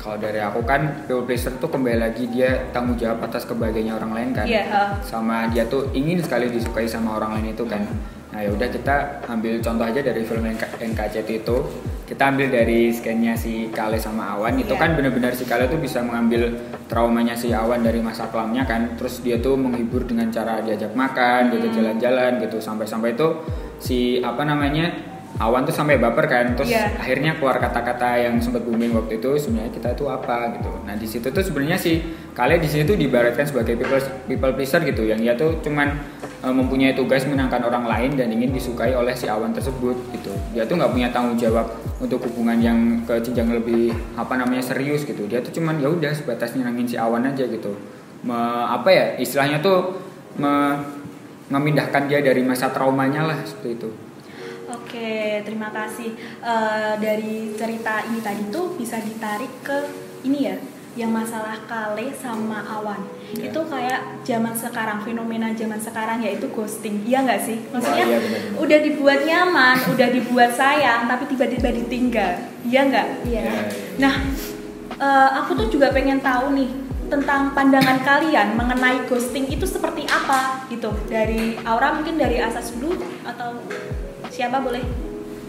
kalau 0.06 0.22
dari 0.22 0.38
aku 0.38 0.62
kan 0.62 0.82
people 1.04 1.26
pleaser 1.26 1.50
tuh 1.56 1.66
kembali 1.66 1.98
lagi 2.00 2.30
dia 2.30 2.70
tanggung 2.70 2.94
jawab 2.94 3.26
atas 3.26 3.42
kebahagiaannya 3.44 3.94
orang 3.96 4.12
lain 4.14 4.30
kan 4.32 4.46
Iya, 4.46 4.64
ha. 4.68 4.82
sama 5.02 5.50
dia 5.50 5.66
tuh 5.66 5.90
ingin 5.92 6.22
sekali 6.22 6.46
disukai 6.48 6.86
sama 6.86 7.18
orang 7.18 7.34
lain 7.36 7.52
itu 7.52 7.66
kan 7.66 7.82
nah 8.30 8.38
ya 8.38 8.52
udah 8.52 8.68
kita 8.68 8.96
ambil 9.26 9.58
contoh 9.58 9.82
aja 9.84 10.02
dari 10.04 10.22
film 10.22 10.44
NK 10.46 10.64
NKCT 10.84 11.30
itu 11.42 11.58
kita 12.06 12.22
ambil 12.28 12.52
dari 12.52 12.92
scannya 12.92 13.34
si 13.34 13.72
Kale 13.72 13.98
sama 13.98 14.30
Awan 14.30 14.60
itu 14.60 14.70
Iya. 14.70 14.78
kan 14.78 14.90
benar-benar 14.94 15.32
si 15.32 15.42
Kale 15.44 15.66
tuh 15.66 15.80
bisa 15.80 16.04
mengambil 16.04 16.54
traumanya 16.86 17.34
si 17.34 17.50
Awan 17.50 17.82
dari 17.82 17.98
masa 17.98 18.28
kelamnya 18.28 18.62
kan 18.62 18.94
terus 18.94 19.20
dia 19.20 19.40
tuh 19.40 19.56
menghibur 19.56 20.04
dengan 20.04 20.30
cara 20.30 20.60
diajak 20.60 20.94
makan 20.94 21.50
diajak 21.50 21.72
Hmm. 21.72 21.78
jalan-jalan 21.80 22.32
gitu 22.42 22.58
sampai-sampai 22.60 23.16
itu 23.16 23.28
si 23.80 23.98
apa 24.20 24.44
namanya 24.44 25.15
Awan 25.36 25.68
tuh 25.68 25.76
sampai 25.76 26.00
baper 26.00 26.26
kan 26.26 26.56
terus 26.56 26.72
Iya. 26.72 26.96
akhirnya 26.96 27.36
keluar 27.36 27.60
kata-kata 27.60 28.16
yang 28.18 28.40
sempat 28.40 28.64
booming 28.64 28.96
waktu 28.96 29.20
itu 29.20 29.36
sebenarnya 29.36 29.68
kita 29.70 29.92
itu 29.92 30.08
apa? 30.08 30.56
gitu. 30.56 30.72
Nah 30.88 30.96
di 30.96 31.04
situ 31.04 31.28
tuh 31.28 31.44
sebenarnya 31.44 31.76
si 31.76 32.00
Kale 32.32 32.56
di 32.56 32.68
situ 32.68 32.96
dibaratkan 32.96 33.44
sebagai 33.44 33.76
people 33.76 34.00
people 34.26 34.52
pleaser 34.52 34.80
gitu 34.82 35.04
yang 35.04 35.20
dia 35.20 35.36
tuh 35.36 35.60
cuman 35.60 35.92
e, 36.40 36.48
mempunyai 36.48 36.92
tugas 36.92 37.24
menangkan 37.24 37.60
orang 37.62 37.84
lain 37.84 38.16
dan 38.16 38.28
ingin 38.28 38.52
disukai 38.52 38.92
oleh 38.92 39.12
si 39.12 39.28
Awan 39.28 39.52
tersebut 39.52 39.96
gitu. 40.12 40.32
Dia 40.52 40.64
tuh 40.64 40.80
nggak 40.80 40.92
punya 40.92 41.12
tanggung 41.12 41.36
jawab 41.36 41.68
untuk 42.00 42.24
hubungan 42.24 42.56
yang 42.56 42.80
ke 43.04 43.20
jenjang 43.20 43.52
lebih 43.52 43.92
apa 44.16 44.40
namanya 44.40 44.64
serius 44.64 45.04
gitu. 45.04 45.28
Dia 45.28 45.40
tuh 45.40 45.52
cuman 45.52 45.80
ya 45.80 45.92
udah 45.92 46.16
sebatas 46.16 46.56
nyenangin 46.56 46.88
si 46.88 46.96
Awan 46.96 47.28
aja 47.28 47.44
gitu. 47.44 47.76
Me- 48.24 48.36
apa 48.66 48.88
ya 48.88 49.06
istilahnya 49.20 49.60
tuh 49.60 50.00
me- 50.36 50.80
memindahkan 51.46 52.08
dia 52.08 52.24
dari 52.24 52.40
masa 52.40 52.72
traumanya 52.72 53.28
lah 53.28 53.38
seperti 53.44 53.78
itu 53.78 53.90
Oke, 54.86 55.42
terima 55.42 55.74
kasih. 55.74 56.14
Eh, 56.40 56.94
dari 57.02 57.52
cerita 57.58 58.06
ini 58.06 58.22
tadi 58.22 58.44
tuh 58.48 58.78
bisa 58.78 59.02
ditarik 59.02 59.50
ke 59.66 59.78
ini 60.22 60.46
ya, 60.46 60.56
yang 60.94 61.10
masalah 61.10 61.58
Kale 61.66 62.14
sama 62.14 62.62
Awan. 62.64 63.02
Iya. 63.34 63.50
Itu 63.50 63.66
kayak 63.66 64.22
zaman 64.22 64.54
sekarang, 64.54 65.02
fenomena 65.02 65.50
zaman 65.52 65.82
sekarang 65.82 66.22
yaitu 66.22 66.46
ghosting. 66.54 67.02
Iya 67.02 67.26
nggak 67.26 67.42
sih? 67.42 67.58
Maksudnya 67.74 67.98
Wah, 67.98 68.10
iya, 68.14 68.20
benar-benar. 68.22 68.62
udah 68.62 68.80
dibuat 68.80 69.20
nyaman, 69.26 69.78
udah 69.90 70.08
dibuat 70.14 70.52
sayang, 70.54 71.02
tapi 71.10 71.24
tiba-tiba 71.28 71.70
ditinggal. 71.74 72.34
Iya 72.64 72.82
nggak? 72.86 73.08
iya 73.26 73.42
Ya, 73.42 73.54
Nah, 73.98 74.16
eh, 74.96 75.30
aku 75.42 75.58
tuh 75.58 75.68
juga 75.68 75.90
pengen 75.90 76.22
tahu 76.22 76.54
nih 76.54 76.70
tentang 77.06 77.54
pandangan 77.54 78.02
kalian 78.02 78.54
mengenai 78.54 79.06
ghosting 79.06 79.50
itu 79.50 79.66
seperti 79.66 80.06
apa 80.06 80.66
gitu. 80.70 80.94
Dari 81.10 81.58
Aura 81.62 81.98
mungkin 81.98 82.18
dari 82.18 82.38
Asas 82.38 82.70
dulu 82.74 82.94
atau 83.22 83.62
siapa 84.36 84.60
boleh? 84.60 84.84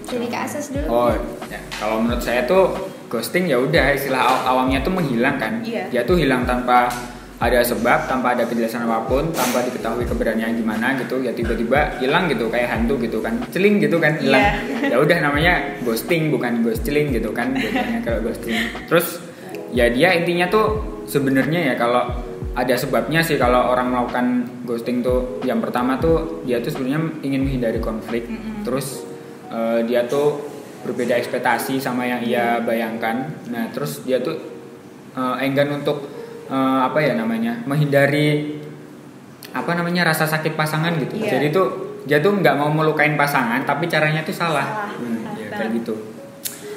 jadi 0.07 0.23
ke 0.25 0.38
asas 0.38 0.71
dulu 0.71 0.87
Oh, 0.87 1.11
ya. 1.45 1.59
kalau 1.75 1.99
menurut 1.99 2.23
saya 2.23 2.47
tuh 2.47 2.71
ghosting 3.07 3.50
ya 3.50 3.59
udah 3.59 3.90
istilah 3.90 4.23
aw- 4.23 4.45
awamnya 4.49 4.78
tuh 4.81 4.95
menghilang 4.95 5.35
kan. 5.35 5.59
Iya. 5.61 5.90
Dia 5.90 6.02
tuh 6.02 6.14
hilang 6.14 6.47
tanpa 6.47 6.87
ada 7.37 7.59
sebab, 7.61 8.07
tanpa 8.07 8.33
ada 8.33 8.47
penjelasan 8.47 8.87
apa 8.87 9.02
pun, 9.05 9.28
tanpa 9.31 9.61
diketahui 9.61 10.07
keberanian 10.07 10.55
gimana 10.55 10.95
gitu. 10.97 11.19
Ya 11.19 11.31
tiba-tiba 11.31 11.99
hilang 11.99 12.31
gitu 12.31 12.47
kayak 12.47 12.71
hantu 12.73 12.97
gitu 12.99 13.19
kan. 13.19 13.43
Celing 13.50 13.83
gitu 13.83 13.99
kan 13.99 14.14
hilang. 14.16 14.62
Ya 14.81 14.97
udah 14.97 15.19
namanya 15.21 15.52
ghosting 15.83 16.31
bukan 16.31 16.62
ghosting 16.62 17.11
gitu 17.11 17.31
kan 17.31 17.50
bedanya 17.59 17.99
kalau 18.00 18.23
ghosting. 18.23 18.55
Terus 18.87 19.19
ya 19.71 19.90
dia 19.90 20.14
intinya 20.14 20.47
tuh 20.47 20.66
sebenarnya 21.05 21.66
ya 21.66 21.75
kalau 21.75 22.14
ada 22.57 22.73
sebabnya 22.73 23.21
sih 23.21 23.37
kalau 23.37 23.69
orang 23.69 23.93
melakukan 23.93 24.27
ghosting 24.65 25.05
tuh 25.05 25.45
yang 25.45 25.61
pertama 25.61 26.01
tuh 26.01 26.41
dia 26.49 26.57
tuh 26.65 26.73
sebenarnya 26.73 27.21
ingin 27.21 27.45
menghindari 27.45 27.81
konflik. 27.85 28.25
Terus 28.65 29.05
eh, 29.53 29.85
dia 29.85 30.09
tuh 30.09 30.41
berbeda 30.89 31.21
ekspektasi 31.21 31.77
sama 31.77 32.09
yang 32.09 32.25
ia 32.25 32.65
bayangkan. 32.65 33.29
Nah 33.53 33.69
terus 33.77 34.01
dia 34.09 34.25
tuh 34.25 34.41
eh, 35.13 35.37
enggan 35.45 35.69
untuk 35.85 36.09
eh, 36.49 36.81
apa 36.81 36.97
ya 37.05 37.13
namanya 37.13 37.61
menghindari 37.69 38.57
apa 39.53 39.73
namanya 39.77 40.09
rasa 40.09 40.25
sakit 40.25 40.57
pasangan 40.57 40.97
gitu. 41.01 41.17
Iya. 41.17 41.41
jadi 41.41 41.47
tuh 41.49 41.67
dia 42.05 42.21
tuh 42.21 42.37
nggak 42.39 42.57
mau 42.61 42.69
melukain 42.69 43.17
pasangan 43.17 43.65
tapi 43.65 43.89
caranya 43.89 44.21
tuh 44.23 44.37
salah, 44.37 44.65
Salah. 44.69 44.91
Hmm, 45.01 45.21
Salah 45.25 45.37
ya, 45.41 45.49
kayak 45.57 45.71
gitu. 45.83 45.95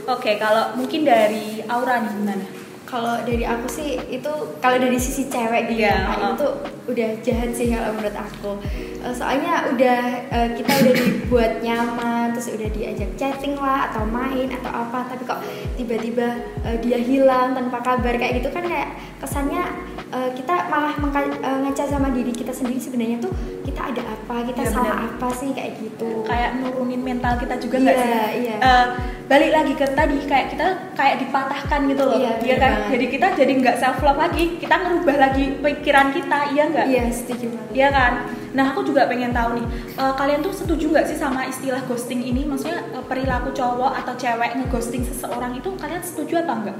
Oke, 0.09 0.41
kalau 0.41 0.73
mungkin 0.73 1.05
dari 1.05 1.61
Aura 1.69 2.01
nih 2.01 2.11
gimana? 2.17 2.45
Kalau 2.89 3.21
dari 3.21 3.45
aku 3.45 3.69
sih 3.69 4.01
itu 4.09 4.31
kalau 4.57 4.81
dari 4.81 4.97
sisi 4.97 5.29
cewek 5.29 5.69
gitu 5.69 5.85
Iya, 5.85 5.93
ya, 5.93 6.09
uh-uh. 6.09 6.33
itu 6.33 6.47
udah 6.89 7.09
jahat 7.21 7.49
sih 7.53 7.69
kalau 7.69 7.93
menurut 7.93 8.17
aku 8.17 8.51
Eh, 8.99 9.15
soalnya 9.15 9.63
udah 9.71 10.01
eh, 10.27 10.49
kita 10.59 10.71
udah 10.83 10.93
dibuat 10.99 11.63
nyaman 11.63 12.35
terus 12.35 12.51
udah 12.51 12.67
diajak 12.67 13.07
chatting 13.15 13.55
lah 13.55 13.87
atau 13.87 14.03
main 14.03 14.51
atau 14.51 14.67
apa 14.75 15.07
tapi 15.07 15.23
kok 15.23 15.39
tiba-tiba 15.79 16.35
eh, 16.67 16.75
dia 16.83 16.99
hilang 16.99 17.55
tanpa 17.55 17.79
kabar 17.79 18.19
kayak 18.19 18.43
gitu 18.43 18.51
kan 18.51 18.67
kayak 18.67 18.99
kesannya 19.23 19.63
eh, 20.09 20.29
kita 20.33 20.55
malah 20.67 20.93
eh, 20.95 21.57
ngaca 21.61 21.83
sama 21.85 22.09
diri 22.09 22.31
kita 22.31 22.49
sendiri 22.49 22.77
sebenarnya 22.77 23.17
tuh 23.19 23.31
kita 23.61 23.81
ada 23.85 24.01
apa 24.03 24.35
kita 24.43 24.61
Iya, 24.65 24.71
salah 24.73 24.97
apa 25.05 25.27
sih 25.31 25.49
kayak 25.51 25.77
gitu 25.77 26.25
Kayak 26.25 26.57
nurunin 26.57 26.99
mental 26.99 27.37
kita 27.37 27.55
juga 27.57 27.77
nggak 27.79 27.95
Iya, 27.95 28.03
sih? 28.03 28.41
iya. 28.43 28.55
Eh, 28.59 28.85
balik 29.25 29.51
lagi 29.53 29.73
ke 29.73 29.85
tadi 29.93 30.17
kayak 30.25 30.47
kita 30.49 30.67
kayak 30.93 31.15
dipatahkan 31.21 31.79
gitu 31.85 32.01
loh, 32.01 32.17
Iya, 32.17 32.31
Iya 32.35 32.55
benar 32.55 32.59
kan? 32.59 32.71
banget. 32.73 32.89
Jadi 32.89 33.05
kita 33.07 33.27
jadi 33.37 33.51
nggak 33.55 33.75
self 33.77 33.99
love 34.01 34.17
lagi, 34.17 34.43
kita 34.57 34.75
ngerubah 34.75 35.15
lagi 35.19 35.43
pikiran 35.55 36.07
kita, 36.09 36.39
iya 36.49 36.63
nggak? 36.65 36.85
iya 36.87 37.01
setuju 37.09 37.45
banget 37.47 37.71
Iya 37.71 37.87
kan? 37.89 38.13
Nah 38.49 38.65
aku 38.73 38.81
juga 38.81 39.05
pengen 39.05 39.29
tahu 39.29 39.49
nih, 39.55 39.65
eh, 39.95 40.13
kalian 40.17 40.41
tuh 40.41 40.49
setuju 40.51 40.85
nggak 40.89 41.05
sih 41.05 41.13
sama 41.15 41.45
istilah 41.45 41.85
ghosting 41.85 42.25
ini? 42.25 42.41
Maksudnya 42.43 42.81
eh, 42.89 43.05
perilaku 43.05 43.53
cowok 43.53 43.93
atau 43.95 44.13
cewek 44.17 44.57
ngeghosting 44.57 45.05
seseorang 45.05 45.53
itu 45.53 45.69
kalian 45.77 46.01
setuju 46.01 46.41
apa 46.41 46.53
enggak? 46.57 46.77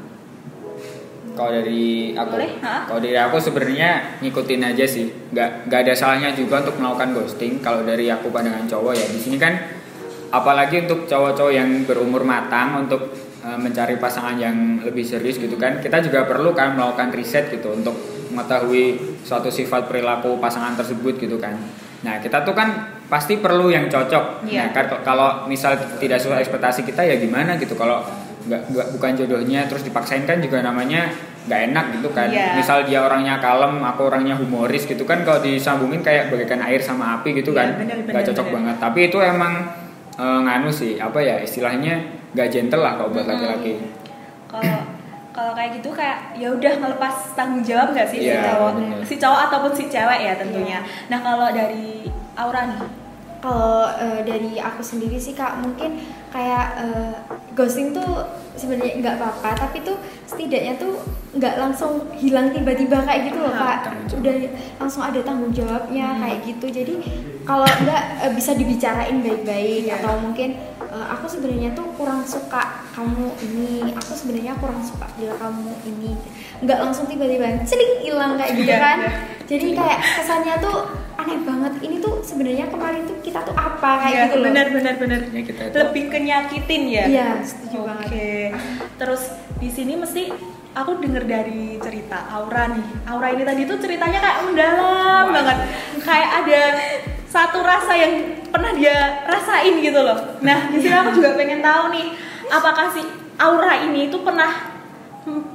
Kalau 1.39 1.55
dari 1.55 2.11
aku, 2.11 2.35
Boleh, 2.35 2.51
kalau 2.59 2.99
dari 2.99 3.15
aku 3.15 3.39
sebenarnya 3.39 4.19
ngikutin 4.19 4.59
aja 4.59 4.83
sih, 4.83 5.07
nggak 5.31 5.71
nggak 5.71 5.79
ada 5.87 5.93
salahnya 5.95 6.35
juga 6.35 6.59
untuk 6.67 6.83
melakukan 6.83 7.15
ghosting. 7.15 7.63
Kalau 7.63 7.87
dari 7.87 8.11
aku 8.11 8.27
pandangan 8.27 8.67
cowok 8.67 8.91
ya 8.91 9.07
di 9.07 9.15
sini 9.15 9.39
kan, 9.39 9.55
apalagi 10.35 10.83
untuk 10.83 11.07
cowok-cowok 11.07 11.53
yang 11.55 11.87
berumur 11.87 12.27
matang 12.27 12.83
untuk 12.83 13.15
eh, 13.39 13.55
mencari 13.55 13.95
pasangan 13.95 14.35
yang 14.35 14.83
lebih 14.83 15.07
serius 15.07 15.39
gitu 15.39 15.55
kan, 15.55 15.79
kita 15.79 16.03
juga 16.03 16.27
perlu 16.27 16.51
kan 16.51 16.75
melakukan 16.75 17.15
riset 17.15 17.47
gitu 17.55 17.71
untuk 17.71 17.95
mengetahui 18.35 18.99
suatu 19.23 19.47
sifat 19.47 19.87
perilaku 19.87 20.43
pasangan 20.43 20.75
tersebut 20.75 21.23
gitu 21.23 21.39
kan. 21.39 21.55
Nah 22.03 22.19
kita 22.19 22.43
tuh 22.43 22.51
kan 22.51 22.99
pasti 23.07 23.39
perlu 23.39 23.71
yang 23.71 23.87
cocok. 23.87 24.43
Iya. 24.43 24.75
Nah 24.75 24.99
kalau 25.07 25.47
misal 25.47 25.79
tidak 26.03 26.19
sesuai 26.19 26.43
ekspektasi 26.43 26.83
kita 26.83 27.07
ya 27.07 27.15
gimana 27.15 27.55
gitu 27.55 27.79
kalau 27.79 28.03
nggak 28.41 28.61
nggak 28.67 28.87
bukan 28.93 29.11
jodohnya 29.15 29.65
terus 29.65 29.83
dipaksain 29.83 30.23
kan 30.23 30.39
juga 30.39 30.61
namanya 30.61 31.11
nggak 31.41 31.61
enak 31.67 31.85
gitu 31.93 32.09
kan 32.09 32.27
Iya. 32.27 32.55
misal 32.55 32.83
dia 32.83 33.01
orangnya 33.01 33.35
kalem 33.37 33.81
aku 33.81 34.05
orangnya 34.05 34.33
humoris 34.33 34.83
gitu 34.83 35.03
kan 35.03 35.23
kalau 35.23 35.39
disambungin 35.39 35.99
kayak 35.99 36.29
bagaikan 36.29 36.61
air 36.61 36.79
sama 36.79 37.17
api 37.17 37.33
gitu 37.33 37.51
Iya, 37.51 37.73
kan 37.75 37.89
nggak 38.05 38.23
cocok 38.25 38.45
benar. 38.45 38.55
banget 38.55 38.75
tapi 38.77 38.99
itu 39.05 39.17
emang 39.17 39.53
eh, 40.15 40.39
nganu 40.39 40.69
sih 40.69 40.95
apa 40.97 41.17
ya 41.17 41.35
istilahnya 41.37 41.99
nggak 42.29 42.47
gentle 42.47 42.79
lah 42.79 42.95
kalau 42.95 43.09
buat 43.09 43.25
laki-laki 43.25 43.81
Kalau 44.45 44.81
kalau 45.29 45.51
kayak 45.53 45.77
gitu 45.77 45.89
kayak 45.89 46.33
ya 46.33 46.49
udah 46.49 46.73
ngelepas 46.75 47.15
tanggung 47.33 47.61
jawab 47.61 47.91
nggak 47.91 48.07
sih 48.07 48.19
si 48.19 48.27
Iya, 48.27 48.43
cowok 48.45 48.71
bener. 48.75 48.99
si 49.03 49.15
cowok 49.15 49.39
ataupun 49.45 49.71
si 49.73 49.83
cewek 49.85 50.19
ya 50.21 50.33
tentunya 50.35 50.79
Iya. 50.79 51.07
nah 51.07 51.19
kalau 51.19 51.47
dari 51.49 52.05
Aura 52.35 52.63
nih 52.67 52.81
Kalau 53.39 53.87
eh, 53.95 54.19
dari 54.21 54.59
aku 54.59 54.81
sendiri 54.81 55.15
sih 55.15 55.31
kak 55.31 55.55
mungkin 55.57 55.95
kayak 56.27 56.65
eh, 56.77 57.13
ghosting 57.59 57.91
tuh 57.91 58.23
sebenarnya 58.55 59.03
nggak 59.03 59.15
apa-apa 59.19 59.67
tapi 59.67 59.83
tuh 59.83 59.99
setidaknya 60.23 60.79
tuh 60.79 60.95
nggak 61.35 61.59
langsung 61.59 62.07
hilang 62.15 62.55
tiba-tiba 62.55 63.03
kayak 63.03 63.27
gitu 63.27 63.39
loh 63.43 63.51
kak 63.51 63.83
tanggung 63.83 64.07
jawab. 64.07 64.19
udah 64.23 64.35
langsung 64.79 65.03
ada 65.03 65.19
tanggung 65.19 65.51
jawabnya 65.51 66.07
Hmm. 66.15 66.19
kayak 66.23 66.39
gitu 66.47 66.65
jadi 66.71 66.93
kalau 67.49 67.65
nggak 67.65 68.03
eh, 68.21 68.31
bisa 68.31 68.53
dibicarain 68.53 69.17
baik-baik 69.19 69.81
Iya. 69.83 69.97
atau 69.97 70.21
mungkin 70.21 70.53
eh, 70.79 71.05
aku 71.09 71.25
sebenarnya 71.25 71.73
tuh 71.73 71.89
kurang 71.97 72.21
suka 72.23 72.85
kamu 72.93 73.25
ini. 73.41 73.89
Aku 73.91 74.13
sebenarnya 74.13 74.53
kurang 74.55 74.81
suka 74.81 75.09
bila 75.17 75.33
kamu 75.35 75.73
ini. 75.83 76.13
Nggak 76.61 76.77
langsung 76.79 77.05
tiba-tiba 77.05 77.57
celing 77.65 77.93
hilang 77.99 78.37
kayak 78.37 78.53
gitu 78.53 78.69
Iya, 78.69 78.77
kan. 78.77 78.97
iya. 78.99 79.11
jadi 79.43 79.67
kayak 79.73 79.99
kesannya 80.15 80.55
tuh 80.59 80.77
aneh 81.15 81.39
banget. 81.41 81.73
Ini 81.81 81.95
tuh 81.97 82.13
sebenarnya 82.21 82.65
kemarin 82.69 83.01
tuh 83.03 83.17
kita 83.19 83.41
tuh 83.41 83.55
apa 83.55 83.91
kayak 83.99 84.13
Iya, 84.13 84.23
gitu 84.23 84.35
loh. 84.37 84.45
benar 84.45 84.67
benar 84.69 84.93
benar. 84.95 85.19
Ya, 85.27 85.41
kita 85.41 85.61
itu- 85.65 85.77
lebih 85.79 86.03
kenyakitin 86.07 86.81
ya? 86.87 87.03
Iya, 87.07 87.29
setuju 87.41 87.77
Oke. 87.81 87.89
banget. 87.89 88.09
terus 88.95 89.21
di 89.57 89.67
sini 89.67 89.95
mesti 89.95 90.29
aku 90.71 90.99
denger 90.99 91.23
dari 91.23 91.81
cerita 91.81 92.29
Aura 92.29 92.69
nih. 92.69 92.85
Aura 93.05 93.31
ini 93.31 93.41
tadi 93.41 93.65
tuh 93.65 93.79
ceritanya 93.79 94.19
kayak 94.19 94.37
mendalam 94.43 94.85
Wah. 95.25 95.33
banget. 95.33 95.57
Kayak 95.99 96.29
ada 96.39 96.61
satu 97.29 97.61
rasa 97.61 97.93
yang 97.93 98.13
pernah 98.49 98.73
dia 98.73 99.23
rasain 99.29 99.77
gitu 99.79 100.01
loh. 100.01 100.17
Nah 100.41 100.73
di 100.73 100.81
sini 100.81 100.95
aku 100.97 101.21
juga 101.21 101.37
pengen 101.37 101.61
tahu 101.61 101.93
nih 101.93 102.17
apakah 102.49 102.89
si 102.89 103.05
Aura 103.37 103.85
ini 103.85 104.09
tuh 104.09 104.25
pernah 104.25 104.81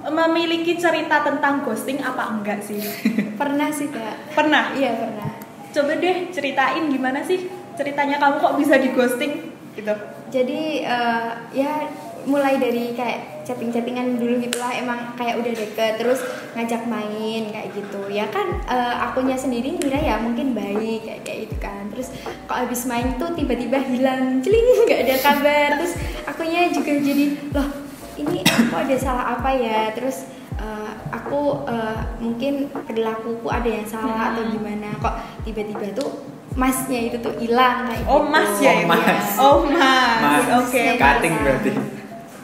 memiliki 0.06 0.78
cerita 0.78 1.26
tentang 1.26 1.66
ghosting 1.66 1.98
apa 1.98 2.30
enggak 2.30 2.62
sih? 2.62 2.78
Pernah 3.40 3.74
sih 3.74 3.90
kak. 3.90 4.38
Pernah? 4.38 4.70
Iya 4.78 4.94
pernah. 4.94 5.28
Coba 5.74 5.98
deh 5.98 6.30
ceritain 6.30 6.86
gimana 6.86 7.26
sih 7.26 7.50
ceritanya 7.74 8.22
kamu 8.22 8.38
kok 8.38 8.54
bisa 8.54 8.78
di 8.78 8.94
ghosting 8.94 9.50
gitu. 9.74 9.94
Jadi 10.30 10.86
eh, 10.86 11.30
ya 11.50 11.90
mulai 12.30 12.62
dari 12.62 12.94
kayak 12.94 13.33
chatting-chattingan 13.44 14.16
dulu 14.16 14.40
gitulah 14.40 14.72
emang 14.72 15.14
kayak 15.14 15.36
udah 15.36 15.52
deket 15.52 15.92
terus 15.96 16.20
ngajak 16.52 16.82
main 16.84 17.42
kayak 17.46 17.68
gitu 17.70 18.08
ya 18.08 18.26
kan 18.26 18.48
eh, 18.64 18.94
akunya 19.00 19.34
sendiri 19.34 19.72
ngira 19.72 19.96
ya 19.98 20.16
mungkin 20.16 20.52
baik 20.52 21.00
kayak 21.02 21.20
kayak 21.22 21.38
gitu 21.44 21.56
kan 21.58 21.84
terus 21.88 22.08
kok 22.44 22.58
abis 22.58 22.84
main 22.84 23.14
tuh 23.14 23.30
tiba-tiba 23.30 23.78
hilang 23.78 24.40
celing 24.40 24.66
nggak 24.84 25.00
ada 25.02 25.16
kabar 25.20 25.68
terus 25.76 25.92
akunya 26.24 26.68
juga 26.68 26.92
jadi 26.94 27.24
loh 27.50 27.68
ini 28.14 28.40
aku 28.42 28.74
ada 28.74 28.96
salah 28.96 29.24
apa 29.34 29.50
ya 29.50 29.90
terus 29.90 30.24
eh, 30.54 30.90
aku 31.10 31.66
eh, 31.66 32.00
mungkin 32.18 32.52
perilakuku 32.70 33.46
ada 33.46 33.68
yang 33.68 33.84
salah 33.84 34.32
atau 34.32 34.42
Hmm. 34.42 34.52
gimana 34.52 34.88
kok 34.98 35.14
tiba-tiba 35.42 35.92
tuh 35.92 36.10
masnya 36.54 37.10
itu 37.10 37.18
tuh 37.18 37.34
hilang 37.36 37.82
kayak 37.84 38.06
Oh 38.06 38.22
gitu. 38.22 38.30
mas 38.30 38.52
ya 38.56 38.72
Oh, 38.72 38.86
mas. 38.86 39.02
ya? 39.02 39.16
Oh 39.36 39.58
mas. 39.66 40.18
Mas. 40.22 40.44
Oke. 40.62 40.78
Mas. 40.86 40.96
Cutting 40.96 41.34
berarti. 41.36 41.70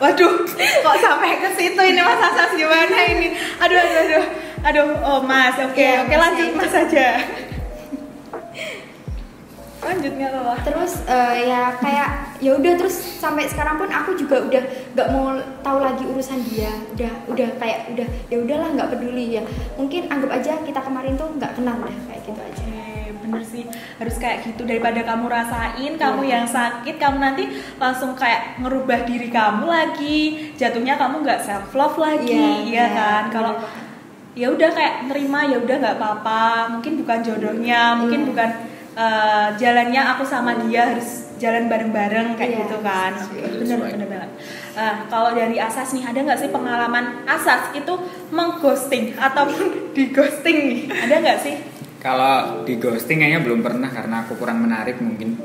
Waduh, 0.01 0.33
kok 0.57 0.97
sampai 0.97 1.37
ke 1.37 1.49
situ 1.55 1.77
ini 1.77 2.01
Mas 2.01 2.17
Asas 2.19 2.57
gimana 2.57 2.97
ini? 3.05 3.37
Aduh 3.61 3.77
aduh 3.77 3.99
aduh. 4.01 4.25
Aduh, 4.61 4.87
oh 5.01 5.21
Mas. 5.21 5.57
Oke, 5.61 5.77
Iya, 5.77 6.05
oke 6.05 6.09
Masnya 6.09 6.21
lanjut 6.21 6.47
itu. 6.49 6.57
Mas 6.57 6.75
aja. 6.75 7.07
Lanjut 9.81 10.13
nggak 10.13 10.31
apa-apa. 10.31 10.55
terus 10.61 10.93
eh, 11.05 11.49
ya 11.49 11.73
kayak 11.81 12.09
ya 12.37 12.53
udah 12.53 12.73
terus 12.77 12.93
sampai 13.17 13.49
sekarang 13.49 13.81
pun 13.81 13.89
aku 13.89 14.13
juga 14.13 14.37
udah 14.45 14.61
nggak 14.93 15.09
mau 15.09 15.37
tahu 15.65 15.79
lagi 15.81 16.05
urusan 16.05 16.37
dia 16.49 16.69
udah 16.93 17.13
udah 17.33 17.49
kayak 17.57 17.89
udah 17.97 18.09
ya 18.29 18.37
udahlah 18.45 18.69
nggak 18.77 18.91
peduli 18.93 19.41
ya 19.41 19.43
mungkin 19.81 20.05
anggap 20.13 20.37
aja 20.37 20.61
kita 20.61 20.81
kemarin 20.85 21.17
tuh 21.17 21.33
nggak 21.33 21.57
kenal 21.57 21.81
udah 21.81 21.97
kayak 22.09 22.21
gitu 22.29 22.41
aja 22.41 22.50
bener 23.33 23.45
sih. 23.45 23.65
Harus 23.97 24.17
kayak 24.17 24.43
gitu. 24.43 24.63
Daripada 24.63 25.01
kamu 25.01 25.25
rasain 25.27 25.93
kamu 25.95 26.21
Iya. 26.21 26.33
yang 26.33 26.47
sakit 26.47 26.97
kamu 26.97 27.19
nanti 27.19 27.45
langsung 27.77 28.13
kayak 28.13 28.59
ngerubah 28.59 29.01
diri 29.03 29.29
kamu 29.29 29.65
lagi. 29.65 30.21
Jatuhnya 30.55 30.95
kamu 30.95 31.21
nggak 31.21 31.41
self 31.41 31.71
love 31.73 31.97
lagi 31.97 32.31
Iya, 32.31 32.51
iya 32.61 32.61
iya, 32.65 32.85
kan? 32.91 33.23
kalau 33.31 33.53
bener. 33.57 33.89
ya 34.33 34.47
udah 34.49 34.71
kayak 34.71 34.95
nerima 35.05 35.41
ya 35.45 35.57
udah 35.59 35.77
nggak 35.79 35.97
apa-apa. 35.97 36.43
Mungkin 36.73 36.93
bukan 36.99 37.19
jodohnya 37.21 37.83
mungkin 37.95 38.21
Iya. 38.21 38.29
bukan 38.29 38.51
eh, 38.93 39.49
jalannya 39.55 40.03
aku 40.09 40.23
sama 40.23 40.59
dia 40.61 40.91
harus 40.91 41.31
jalan 41.39 41.67
bareng-bareng 41.67 42.37
kayak 42.37 42.53
Iya, 42.53 42.61
gitu 42.61 42.77
kan. 42.81 43.13
bener 43.33 43.79
bener 43.81 44.09
banget. 44.09 44.31
Nah, 44.71 44.95
kalau 45.07 45.31
dari 45.33 45.57
Asas 45.57 45.91
nih 45.91 46.05
ada 46.05 46.21
nggak 46.21 46.37
sih 46.39 46.49
pengalaman 46.49 47.25
Asas 47.25 47.73
itu 47.73 47.91
mengghosting 48.31 49.15
ataupun 49.17 49.93
di 49.93 50.11
ghosting 50.11 50.59
nih? 50.69 50.81
Ada 50.91 51.15
nggak 51.19 51.39
sih 51.39 51.55
Kalau 52.01 52.65
di 52.65 52.81
ghosting 52.81 53.21
kayaknya 53.21 53.45
belum 53.45 53.61
pernah 53.61 53.93
karena 53.93 54.25
aku 54.25 54.41
kurang 54.41 54.65
menarik 54.65 54.97
mungkin. 55.05 55.37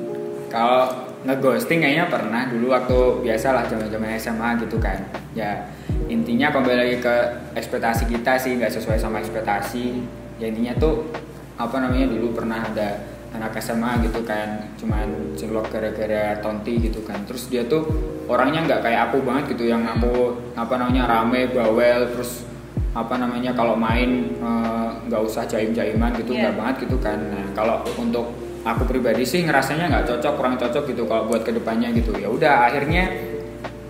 Kalau 0.47 0.87
ngeghosting 1.27 1.83
kayaknya 1.83 2.07
pernah 2.07 2.47
dulu 2.47 2.71
waktu 2.71 3.27
biasalah 3.27 3.67
zaman-zaman 3.67 4.15
SMA 4.15 4.49
gitu 4.63 4.79
kan. 4.79 5.03
Ya 5.35 5.67
intinya 6.07 6.55
kembali 6.55 6.77
lagi 6.79 6.97
ke 7.03 7.15
ekspektasi 7.59 8.07
kita 8.07 8.39
sih 8.39 8.55
nggak 8.55 8.71
sesuai 8.71 8.95
sama 8.95 9.19
ekspektasi. 9.19 9.99
Ya 10.39 10.47
intinya 10.47 10.71
tuh 10.79 11.11
apa 11.59 11.75
namanya 11.83 12.07
dulu 12.07 12.31
pernah 12.31 12.63
ada 12.63 13.03
anak 13.35 13.59
SMA 13.59 13.99
gitu 14.07 14.23
kan 14.23 14.63
cuman 14.79 15.35
cilok 15.35 15.67
gara-gara 15.67 16.39
tonti 16.39 16.79
gitu 16.79 17.03
kan 17.03 17.19
terus 17.27 17.51
dia 17.51 17.67
tuh 17.67 17.83
orangnya 18.31 18.63
nggak 18.63 18.81
kayak 18.83 19.11
aku 19.11 19.19
banget 19.27 19.55
gitu 19.55 19.67
yang 19.67 19.83
aku 19.83 20.39
apa 20.55 20.79
namanya 20.79 21.03
rame 21.03 21.51
bawel 21.51 22.15
terus 22.15 22.47
apa 22.95 23.15
namanya 23.15 23.51
kalau 23.51 23.75
main 23.75 24.09
eh, 24.33 24.89
nggak 25.05 25.21
usah 25.21 25.43
jaim-jaiman 25.43 26.15
gitu 26.15 26.31
Iya. 26.31 26.41
nggak 26.41 26.55
banget 26.55 26.75
gitu 26.81 26.97
kan 26.97 27.19
nah 27.21 27.45
kalau 27.53 27.83
untuk 27.95 28.31
aku 28.63 28.83
pribadi 28.85 29.21
sih 29.21 29.43
ngerasanya 29.43 29.91
nggak 29.91 30.05
cocok 30.07 30.33
kurang 30.33 30.55
cocok 30.55 30.83
gitu 30.87 31.03
kalau 31.03 31.27
buat 31.27 31.43
ke 31.43 31.51
depannya 31.51 31.91
gitu 31.91 32.15
ya 32.15 32.27
udah 32.27 32.65
akhirnya 32.65 33.03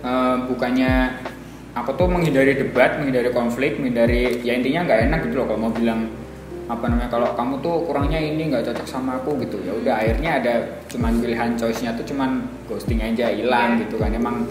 eh, 0.02 0.36
bukannya 0.44 0.92
aku 1.72 1.90
tuh 1.94 2.06
menghindari 2.06 2.56
debat 2.56 2.98
menghindari 2.98 3.30
konflik 3.30 3.76
menghindari 3.76 4.42
ya 4.42 4.52
intinya 4.52 4.82
nggak 4.82 5.00
enak 5.06 5.18
gitu 5.24 5.34
loh 5.36 5.46
kalau 5.46 5.60
mau 5.60 5.72
bilang 5.72 6.10
apa 6.66 6.82
namanya 6.84 7.06
kalau 7.08 7.30
kamu 7.32 7.62
tuh 7.62 7.86
kurangnya 7.86 8.18
ini 8.18 8.50
nggak 8.50 8.66
cocok 8.66 8.86
sama 8.86 9.16
aku 9.16 9.38
gitu 9.38 9.62
ya 9.62 9.70
udah 9.72 9.94
akhirnya 9.96 10.30
ada 10.36 10.54
cuman 10.90 11.22
pilihan 11.22 11.54
choice-nya 11.54 11.94
tuh 11.94 12.02
cuman 12.04 12.42
ghosting 12.66 12.98
aja 12.98 13.30
hilang 13.30 13.78
Iya. 13.78 13.86
gitu 13.86 13.96
kan 13.96 14.10
emang 14.10 14.42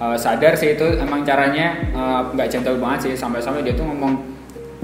uh, 0.00 0.16
sadar 0.18 0.54
sih 0.54 0.74
itu 0.74 0.86
emang 0.98 1.22
caranya 1.22 1.76
uh, 1.94 2.20
nggak 2.34 2.48
gentle 2.48 2.78
banget 2.78 3.10
sih. 3.10 3.12
Sampai-sampai 3.18 3.62
dia 3.66 3.74
tuh 3.74 3.86
ngomong 3.86 4.38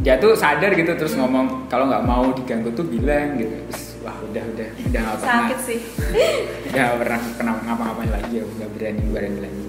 dia 0.05 0.21
tuh 0.21 0.37
sadar 0.37 0.77
gitu 0.77 0.93
terus 1.01 1.17
ngomong 1.17 1.71
kalau 1.73 1.89
nggak 1.89 2.05
mau 2.05 2.29
diganggu 2.37 2.71
tuh 2.77 2.85
bilang 2.85 3.41
gitu. 3.41 3.57
Terus, 3.71 3.97
wah 4.05 4.17
udah 4.21 4.45
udah 4.53 4.69
udah 4.91 5.01
nggak 5.01 5.17
pernah. 5.23 5.39
Sakit 5.49 5.59
sih. 5.65 5.81
Udah 6.75 6.99
pernah 6.99 7.21
kena 7.39 7.53
ngapa-ngapain 7.63 8.11
lagi 8.11 8.43
ya 8.43 8.45
udah 8.45 8.69
berani 8.75 9.03
berani 9.15 9.39
lagi. 9.47 9.63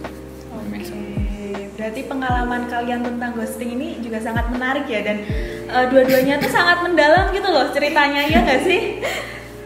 Oke, 0.65 1.69
berarti 1.77 2.01
pengalaman 2.10 2.65
kalian 2.65 3.05
tentang 3.05 3.31
ghosting 3.38 3.77
ini 3.77 4.01
juga 4.01 4.17
sangat 4.17 4.49
menarik 4.49 4.89
ya 4.89 5.05
dan 5.05 5.21
eh, 5.69 5.86
dua-duanya 5.93 6.41
tuh 6.41 6.49
sangat 6.49 6.81
mendalam 6.81 7.29
gitu 7.29 7.45
loh 7.45 7.69
ceritanya 7.69 8.25
ya 8.25 8.41
nggak 8.41 8.62
sih? 8.65 9.05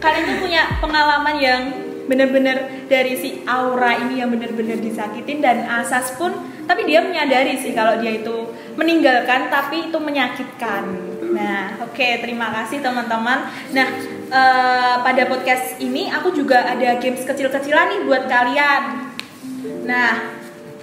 Kalian 0.04 0.24
tuh 0.28 0.36
punya 0.44 0.62
pengalaman 0.84 1.36
yang 1.40 1.62
bener-bener 2.10 2.90
dari 2.90 3.14
si 3.14 3.46
Aura 3.46 3.94
ini 4.02 4.18
yang 4.18 4.34
bener-bener 4.34 4.82
disakitin 4.82 5.38
dan 5.38 5.62
Asas 5.62 6.10
pun 6.18 6.34
tapi 6.66 6.82
dia 6.82 6.98
menyadari 6.98 7.54
sih 7.54 7.70
kalau 7.70 8.02
dia 8.02 8.18
itu 8.18 8.50
meninggalkan 8.74 9.46
tapi 9.46 9.90
itu 9.90 9.98
menyakitkan. 10.02 10.90
Nah, 11.30 11.78
oke 11.86 12.08
terima 12.18 12.50
kasih 12.50 12.82
teman-teman. 12.82 13.46
Nah, 13.70 13.88
eh, 14.26 14.94
pada 15.06 15.22
podcast 15.30 15.78
ini 15.78 16.10
aku 16.10 16.34
juga 16.34 16.66
ada 16.66 16.98
games 16.98 17.22
kecil-kecilan 17.22 17.94
nih 17.94 18.00
buat 18.06 18.26
kalian. 18.26 18.82
Nah, 19.86 20.10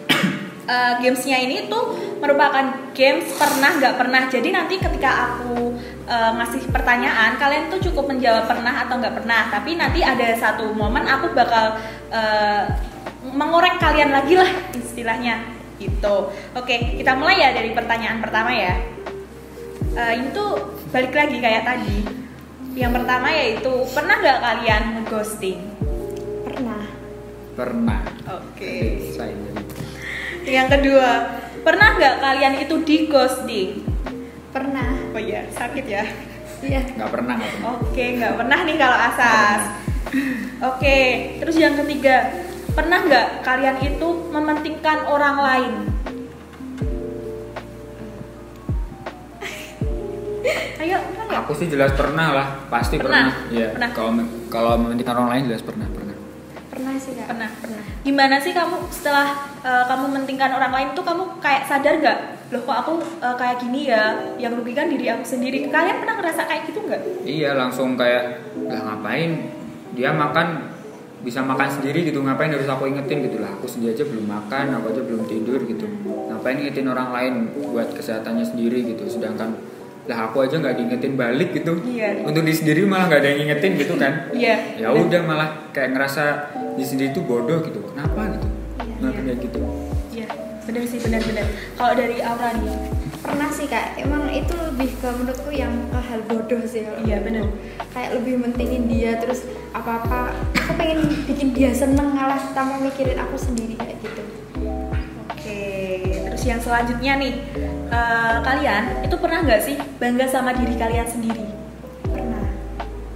eh, 0.72 0.94
gamesnya 1.04 1.44
ini 1.44 1.68
tuh 1.68 2.16
merupakan 2.24 2.92
games 2.96 3.28
pernah 3.36 3.76
nggak 3.76 3.96
pernah 4.00 4.22
jadi 4.32 4.50
nanti 4.56 4.80
ketika 4.80 5.12
aku 5.36 5.76
eh, 6.08 6.32
ngasih 6.40 6.72
pertanyaan 6.72 7.36
kalian 7.36 7.68
tuh 7.68 7.80
cukup 7.92 8.10
menjawab 8.16 8.48
pernah 8.48 8.88
atau 8.88 8.96
nggak 8.98 9.16
pernah. 9.22 9.52
Tapi 9.52 9.76
nanti 9.76 10.00
ada 10.02 10.28
satu 10.40 10.72
momen 10.72 11.04
aku 11.04 11.36
bakal 11.36 11.78
eh, 12.10 12.64
mengorek 13.36 13.78
kalian 13.78 14.16
lagi 14.16 14.40
lah 14.40 14.50
istilahnya. 14.74 15.44
Gitu. 15.78 16.16
Oke 16.58 16.98
kita 16.98 17.14
mulai 17.14 17.44
ya 17.44 17.54
dari 17.54 17.76
pertanyaan 17.76 18.24
pertama 18.24 18.50
ya. 18.56 18.80
Eh, 19.94 20.12
ini 20.18 20.32
tuh 20.32 20.80
balik 20.90 21.14
lagi 21.14 21.38
kayak 21.38 21.68
tadi. 21.68 22.00
Yang 22.78 23.04
pertama 23.04 23.28
yaitu 23.34 23.74
pernah 23.94 24.16
nggak 24.22 24.40
kalian 24.42 24.84
ghosting 25.10 25.78
pernah. 26.58 26.82
Pernah. 27.54 28.02
Oke. 28.42 28.76
Jadi 29.14 30.50
Yang 30.50 30.70
kedua, 30.80 31.10
pernah 31.62 32.00
nggak 32.00 32.16
kalian 32.24 32.54
itu 32.66 32.76
di 32.82 32.98
ghosting? 33.06 33.97
Pernah. 34.58 34.90
Oh 35.14 35.22
iya, 35.22 35.46
sakit 35.54 35.86
ya? 35.86 36.02
Iya. 36.66 36.82
Nggak 36.98 37.14
pernah. 37.14 37.38
Nggak 37.38 37.54
pernah. 37.62 37.78
Oke, 37.78 38.18
nggak 38.18 38.34
pernah 38.42 38.60
nih 38.66 38.74
kalau 38.82 38.98
asas. 38.98 39.62
Oke, 40.66 40.98
terus 41.38 41.62
yang 41.62 41.78
ketiga, 41.78 42.34
pernah 42.74 43.06
nggak 43.06 43.46
kalian 43.46 43.78
itu 43.86 44.08
mementingkan 44.34 45.06
orang 45.06 45.38
lain? 45.38 45.74
Ayo, 50.82 51.06
pernah 51.06 51.46
Aku 51.46 51.54
sih 51.54 51.70
jelas 51.70 51.94
pernah 51.94 52.34
lah, 52.34 52.48
pasti 52.74 52.98
pernah. 52.98 53.30
pernah. 53.30 53.54
Ya, 53.54 53.78
pernah. 53.78 53.94
Kalau 53.94 54.26
kalau 54.50 54.74
mementingkan 54.82 55.22
orang 55.22 55.38
lain 55.38 55.54
jelas 55.54 55.62
pernah, 55.62 55.86
pernah. 55.86 56.18
Pernah 56.74 56.98
sih 56.98 57.14
kak. 57.14 57.30
Pernah. 57.30 57.54
Gimana 58.02 58.42
sih 58.42 58.58
kamu 58.58 58.90
setelah 58.90 59.38
uh, 59.62 59.86
kamu 59.86 60.18
mementingkan 60.18 60.50
orang 60.50 60.74
lain 60.74 60.98
tuh 60.98 61.06
kamu 61.06 61.38
kayak 61.46 61.70
sadar 61.70 62.02
nggak 62.02 62.37
loh 62.48 62.62
kok 62.64 62.78
aku 62.80 62.94
uh, 63.20 63.36
kayak 63.36 63.60
gini 63.60 63.92
ya? 63.92 64.16
Yang 64.40 64.64
rugikan 64.64 64.88
diri 64.88 65.12
aku 65.12 65.24
sendiri. 65.28 65.68
Kalian 65.68 66.00
pernah 66.00 66.16
ngerasa 66.24 66.42
kayak 66.48 66.64
gitu 66.72 66.80
nggak? 66.88 67.02
Iya, 67.28 67.60
langsung 67.60 68.00
kayak 68.00 68.56
lah 68.72 68.82
ngapain? 68.88 69.52
Dia 69.92 70.16
makan 70.16 70.72
bisa 71.28 71.44
makan 71.44 71.68
sendiri 71.68 72.08
gitu. 72.08 72.24
Ngapain 72.24 72.48
harus 72.48 72.70
aku 72.72 72.88
ingetin? 72.88 73.28
Gitu. 73.28 73.44
Lah 73.44 73.52
aku 73.52 73.68
sendiri 73.68 74.00
aja 74.00 74.06
belum 74.08 74.26
makan 74.32 74.80
aku 74.80 74.86
aja 74.96 75.02
belum 75.04 75.22
tidur 75.28 75.60
gitu. 75.68 75.86
Ngapain 76.08 76.56
ingetin 76.64 76.88
orang 76.88 77.10
lain 77.12 77.34
buat 77.76 77.92
kesehatannya 77.92 78.46
sendiri? 78.48 78.96
Gitu. 78.96 79.04
Sedangkan 79.12 79.60
lah 80.08 80.32
aku 80.32 80.48
aja 80.48 80.56
nggak 80.56 80.80
diingetin 80.80 81.20
balik 81.20 81.52
gitu. 81.52 81.84
Iya. 81.84 82.24
untuk 82.24 82.48
di 82.48 82.56
sendiri 82.56 82.88
malah 82.88 83.12
nggak 83.12 83.22
ada 83.28 83.30
yang 83.36 83.40
ingetin 83.52 83.76
gitu 83.76 84.00
kan. 84.00 84.32
Iya. 84.32 84.56
Ya 84.80 84.88
udah 84.96 85.22
malah 85.28 85.68
kayak 85.76 85.92
ngerasa 85.92 86.24
di 86.80 86.84
sendiri 86.88 87.12
tuh 87.12 87.28
bodoh 87.28 87.60
gitu. 87.68 87.84
Kenapa? 87.92 88.40
Gitu. 88.40 88.48
Iya, 88.88 88.94
kenapa 89.04 89.20
iya. 89.20 89.26
kayak 89.28 89.40
gitu 89.44 89.60
benar 90.68 90.84
sih 90.84 91.00
benar-benar 91.00 91.48
kalau 91.80 91.94
dari 91.96 92.20
Aura 92.20 92.52
nih 92.60 92.76
pernah 93.18 93.50
sih 93.50 93.68
kak. 93.68 93.98
Emang 94.00 94.30
itu 94.30 94.54
lebih 94.56 94.94
ke 95.04 95.10
menurutku 95.10 95.52
yang 95.52 95.74
ke 95.92 96.00
hal 96.00 96.22
bodoh 96.30 96.64
sih 96.64 96.86
kalau 96.86 97.02
Iya, 97.04 97.20
bener. 97.20 97.44
kayak 97.92 98.12
lebih 98.22 98.40
mentingin 98.40 98.88
dia 98.88 99.18
terus 99.18 99.44
apa 99.74 100.00
apa 100.06 100.20
aku 100.54 100.74
pengen 100.78 101.02
bikin 101.26 101.52
dia 101.52 101.74
seneng 101.74 102.14
ngalah 102.14 102.40
tanpa 102.56 102.78
mikirin 102.80 103.18
aku 103.20 103.36
sendiri 103.36 103.74
kayak 103.76 103.98
gitu. 104.00 104.22
Oke, 105.28 105.62
terus 106.30 106.44
yang 106.46 106.62
selanjutnya 106.62 107.14
nih, 107.20 107.34
eh, 107.90 108.36
kalian 108.44 108.84
itu 109.04 109.16
pernah 109.18 109.40
nggak 109.44 109.62
sih 109.66 109.76
bangga 109.98 110.26
sama 110.30 110.56
diri 110.56 110.76
kalian 110.78 111.08
sendiri? 111.08 111.44
pernah. 112.08 112.48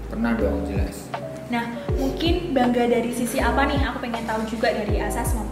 Pernah 0.10 0.32
dong 0.36 0.66
jelas. 0.68 1.08
Nah, 1.52 1.68
mungkin 1.96 2.52
bangga 2.52 2.88
dari 2.88 3.12
sisi 3.12 3.40
apa 3.40 3.68
nih? 3.68 3.80
Aku 3.92 4.00
pengen 4.00 4.24
tahu 4.24 4.44
juga 4.48 4.72
dari 4.72 5.04
Asas 5.04 5.36
maupun 5.36 5.51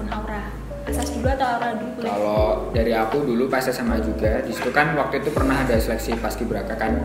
dulu 1.20 1.30
atau 1.30 1.48
Aura 1.52 1.70
dulu? 1.76 2.00
Kalau 2.00 2.42
dari 2.72 2.94
aku 2.96 3.18
dulu 3.22 3.44
pas 3.46 3.62
SMA 3.62 4.00
juga, 4.00 4.40
di 4.42 4.56
situ 4.56 4.72
kan 4.72 4.96
waktu 4.96 5.20
itu 5.20 5.30
pernah 5.30 5.60
ada 5.60 5.76
seleksi 5.76 6.16
paskibraka 6.16 6.74
kan. 6.74 6.96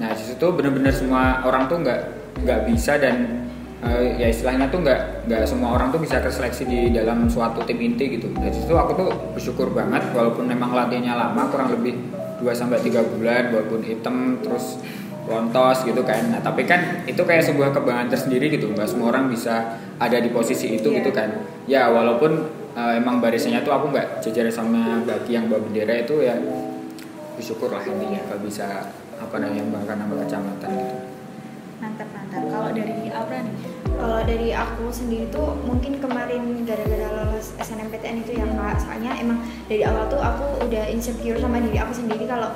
Nah 0.00 0.10
di 0.14 0.24
situ 0.24 0.46
bener-bener 0.50 0.90
semua 0.90 1.44
orang 1.44 1.68
tuh 1.68 1.84
nggak 1.84 2.00
nggak 2.38 2.60
bisa 2.70 2.96
dan 2.96 3.44
eh, 3.82 4.14
ya 4.16 4.26
istilahnya 4.30 4.70
tuh 4.70 4.80
nggak 4.80 5.26
nggak 5.26 5.42
semua 5.44 5.74
orang 5.74 5.90
tuh 5.90 6.00
bisa 6.00 6.18
keseleksi 6.18 6.64
di 6.64 6.80
dalam 6.90 7.28
suatu 7.28 7.60
tim 7.62 7.76
inti 7.76 8.16
gitu. 8.16 8.32
Nah 8.32 8.48
di 8.48 8.56
situ 8.56 8.72
aku 8.72 8.92
tuh 8.96 9.08
bersyukur 9.34 9.68
banget 9.70 10.08
walaupun 10.14 10.48
memang 10.48 10.72
latihannya 10.72 11.14
lama 11.14 11.42
kurang 11.52 11.74
lebih 11.74 11.98
2 12.38 12.46
sampai 12.54 12.78
tiga 12.80 13.02
bulan 13.02 13.50
walaupun 13.50 13.82
hitam 13.82 14.38
terus 14.40 14.78
lontos 15.26 15.84
gitu 15.84 16.00
kan. 16.06 16.30
Nah 16.30 16.40
tapi 16.40 16.64
kan 16.64 17.04
itu 17.04 17.20
kayak 17.20 17.44
sebuah 17.44 17.74
kebanggaan 17.74 18.08
tersendiri 18.08 18.48
gitu. 18.48 18.70
Nggak 18.72 18.88
semua 18.88 19.12
orang 19.12 19.28
bisa 19.28 19.76
ada 19.98 20.16
di 20.16 20.30
posisi 20.30 20.72
itu 20.72 20.88
Iya. 20.88 21.02
gitu 21.02 21.10
kan. 21.10 21.28
Ya 21.66 21.90
walaupun 21.90 22.46
eh, 22.78 22.92
emang 23.02 23.18
barisannya 23.18 23.66
tuh 23.66 23.74
aku 23.74 23.90
nggak 23.90 24.22
jajar 24.22 24.46
sama 24.54 25.02
bagi 25.02 25.34
yang 25.34 25.50
bawa 25.50 25.66
bendera 25.66 25.98
itu 25.98 26.22
ya 26.22 26.38
bersyukur 27.34 27.74
lah 27.74 27.82
intinya 27.82 28.22
kalau 28.30 28.40
bisa 28.46 28.86
apa 29.18 29.34
namanya 29.42 29.66
membanggakan 29.66 29.98
nama 30.06 30.14
kecamatan 30.22 30.70
gitu. 30.78 30.96
Mantap, 31.78 32.08
mantap. 32.10 32.42
Kalau 32.42 32.70
dari 32.74 32.94
Aura 33.10 33.38
nih? 33.42 33.78
kalau 33.98 34.22
dari 34.22 34.54
aku 34.54 34.94
sendiri 34.94 35.26
tuh 35.34 35.58
mungkin 35.66 35.98
kemarin 35.98 36.62
gara-gara 36.62 37.10
lolos 37.10 37.50
SNMPTN 37.58 38.22
itu 38.22 38.38
ya 38.38 38.46
kak 38.46 38.78
soalnya 38.78 39.10
emang 39.18 39.42
dari 39.66 39.82
awal 39.82 40.06
tuh 40.06 40.22
aku 40.22 40.70
udah 40.70 40.86
insecure 40.86 41.34
sama 41.42 41.58
diri 41.58 41.82
aku 41.82 41.92
sendiri 41.98 42.24
kalau 42.30 42.54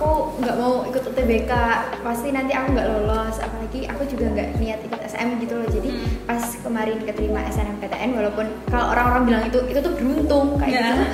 aku 0.00 0.40
nggak 0.40 0.56
mau 0.56 0.80
ikut 0.88 1.02
UTBK 1.04 1.52
pasti 2.00 2.32
nanti 2.32 2.56
aku 2.56 2.72
nggak 2.72 2.88
lolos 2.88 3.36
apalagi 3.36 3.84
aku 3.84 4.08
juga 4.08 4.32
nggak 4.32 4.56
niat 4.56 4.80
ikut 4.80 4.96
SM 4.96 5.36
gitu 5.38 5.60
loh 5.60 5.68
jadi 5.68 5.88
Hmm. 5.92 6.08
pas 6.24 6.40
kemarin 6.40 6.96
keterima 7.04 7.44
SNMPTN 7.44 8.16
walaupun 8.16 8.48
kalau 8.64 8.86
orang-orang 8.88 9.22
bilang 9.28 9.44
itu 9.44 9.60
itu 9.68 9.76
tuh 9.76 9.92
beruntung 9.92 10.56
kayak 10.56 10.72
Ya. 10.72 10.80
gitu 10.88 11.04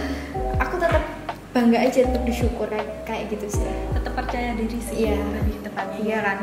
aku 0.62 0.74
tetap 0.78 1.02
bangga 1.50 1.78
aja 1.82 1.98
tetap 2.06 2.22
bersyukur 2.22 2.70
kayak 2.70 2.86
kayak 3.02 3.24
gitu 3.26 3.46
sih 3.50 3.66
Tetap 3.90 4.12
percaya 4.14 4.54
diri 4.54 4.78
sih, 4.78 4.96
Iya. 5.02 5.18
lebih 5.18 5.56
tepatnya, 5.60 5.98
iya 5.98 6.18
kan? 6.22 6.38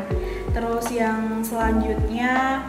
Terus 0.52 0.86
yang 0.90 1.20
selanjutnya, 1.40 2.60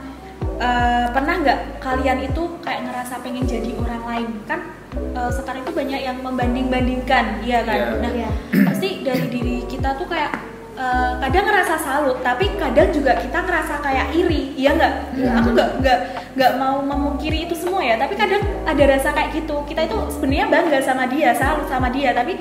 eh, 0.57 1.07
pernah 1.11 1.35
nggak 1.37 1.59
kalian 1.79 2.19
itu 2.23 2.43
kayak 2.61 2.81
ngerasa 2.85 3.15
pengen 3.21 3.45
jadi 3.45 3.71
orang 3.75 4.03
lain? 4.05 4.29
Kan 4.45 4.61
eh, 4.95 5.31
sekarang 5.31 5.63
itu 5.63 5.73
banyak 5.73 6.01
yang 6.01 6.19
membanding-bandingkan, 6.19 7.43
iya 7.43 7.61
kan? 7.63 7.77
Iya. 7.77 7.89
Nah, 7.99 8.11
Iya. 8.13 8.29
pasti 8.65 8.89
dari 9.03 9.27
diri 9.29 9.57
kita 9.65 9.95
tuh 9.95 10.07
kayak 10.07 10.31
eh, 10.75 11.13
kadang 11.21 11.47
ngerasa 11.47 11.75
salut 11.77 12.19
tapi 12.21 12.51
kadang 12.55 12.91
juga 12.91 13.15
kita 13.15 13.39
ngerasa 13.39 13.79
kayak 13.79 14.11
iri 14.13 14.51
iya 14.55 14.75
nggak 14.75 14.93
Iya. 15.15 15.31
aku 15.39 15.49
nggak 15.53 15.69
nggak 15.79 15.99
nggak 16.35 16.53
mau 16.59 16.83
memungkiri 16.83 17.47
itu 17.47 17.55
semua 17.55 17.79
ya 17.79 17.95
tapi 17.95 18.15
kadang 18.15 18.43
ada 18.65 18.83
rasa 18.85 19.15
kayak 19.15 19.31
gitu 19.33 19.63
kita 19.65 19.87
itu 19.87 19.95
sebenarnya 20.11 20.51
bangga 20.51 20.83
sama 20.83 21.07
dia 21.07 21.31
salut 21.31 21.71
sama 21.71 21.95
dia 21.95 22.11
tapi 22.11 22.35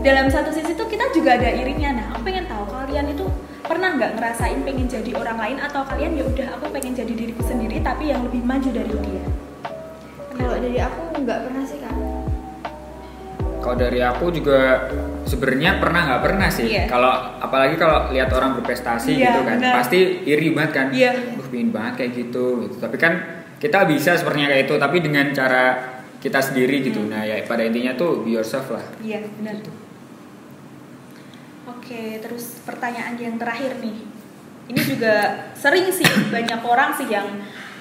dalam 0.00 0.28
satu 0.28 0.52
sisi 0.52 0.72
tuh 0.72 0.84
kita 0.84 1.12
juga 1.12 1.32
ada 1.32 1.48
irinya 1.48 1.90
nah 1.92 2.06
aku 2.12 2.20
pengen 2.24 2.41
kalian 2.92 3.08
itu 3.08 3.24
pernah 3.64 3.96
nggak 3.96 4.20
ngerasain 4.20 4.60
pengen 4.68 4.84
jadi 4.84 5.16
orang 5.16 5.40
lain 5.40 5.56
atau 5.64 5.80
kalian 5.88 6.12
ya 6.12 6.28
udah 6.28 6.46
aku 6.60 6.76
pengen 6.76 6.92
jadi 6.92 7.08
diriku 7.16 7.40
sendiri 7.40 7.80
tapi 7.80 8.12
yang 8.12 8.20
lebih 8.28 8.44
maju 8.44 8.68
dari 8.68 8.92
dia 9.00 9.24
kalau 10.36 10.56
dari 10.60 10.76
aku 10.76 11.00
nggak 11.24 11.40
pernah 11.48 11.64
sih 11.64 11.80
kak 11.80 11.96
Kalau 13.62 13.78
dari 13.78 14.02
aku 14.02 14.28
juga 14.34 14.90
sebenarnya 15.22 15.78
pernah 15.78 16.02
nggak 16.02 16.22
pernah 16.26 16.50
sih. 16.50 16.66
Iya. 16.66 16.90
Kalau 16.90 17.14
apalagi 17.38 17.78
kalau 17.78 18.10
lihat 18.10 18.34
orang 18.34 18.58
berprestasi 18.58 19.14
Iya, 19.14 19.38
gitu 19.38 19.40
kan, 19.46 19.62
benar. 19.62 19.74
pasti 19.78 19.98
iri 20.26 20.50
banget 20.50 20.72
kan. 20.74 20.86
Iya. 20.90 21.38
Duh, 21.38 21.46
pingin 21.46 21.70
banget 21.70 22.02
kayak 22.02 22.10
gitu, 22.10 22.66
gitu. 22.66 22.82
Tapi 22.82 22.98
kan 22.98 23.46
kita 23.62 23.86
bisa 23.86 24.18
sepertinya 24.18 24.50
kayak 24.50 24.66
itu, 24.66 24.74
tapi 24.82 24.98
dengan 24.98 25.30
cara 25.30 25.78
kita 26.18 26.42
sendiri 26.42 26.82
gitu. 26.82 27.06
Hmm. 27.06 27.14
Nah 27.14 27.22
ya 27.22 27.38
pada 27.46 27.62
intinya 27.62 27.94
tuh 27.94 28.26
be 28.26 28.34
yourself 28.34 28.66
lah. 28.74 28.82
Iya 28.98 29.22
benar. 29.38 29.62
Oke, 31.82 32.22
terus 32.22 32.62
pertanyaan 32.62 33.18
yang 33.18 33.42
terakhir 33.42 33.74
nih. 33.82 34.06
Ini 34.70 34.80
juga 34.86 35.14
sering 35.58 35.90
sih 35.90 36.06
banyak 36.30 36.62
orang 36.62 36.94
sih 36.94 37.10
yang 37.10 37.26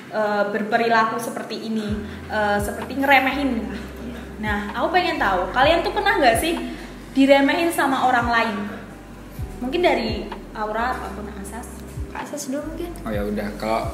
eh, 0.09 0.43
berperilaku 0.49 1.21
seperti 1.21 1.69
ini, 1.69 2.01
eh, 2.25 2.57
seperti 2.57 2.97
ngeremehin. 2.97 3.61
lah. 3.61 3.81
Nah, 4.41 4.59
aku 4.73 4.89
pengen 4.89 5.21
tahu, 5.21 5.53
kalian 5.53 5.85
tuh 5.85 5.93
pernah 5.93 6.17
nggak 6.17 6.37
sih 6.41 6.57
diremehin 7.13 7.69
sama 7.69 8.09
orang 8.09 8.27
lain? 8.33 8.57
Mungkin 9.61 9.85
dari 9.85 10.25
Aura 10.57 10.97
ataupun 10.97 11.29
Asas. 11.37 11.77
kak 12.09 12.25
Sas 12.25 12.49
dulu 12.51 12.73
mungkin 12.73 12.91
Oh 13.05 13.13
ya 13.13 13.23
udah 13.23 13.47
kalau 13.55 13.87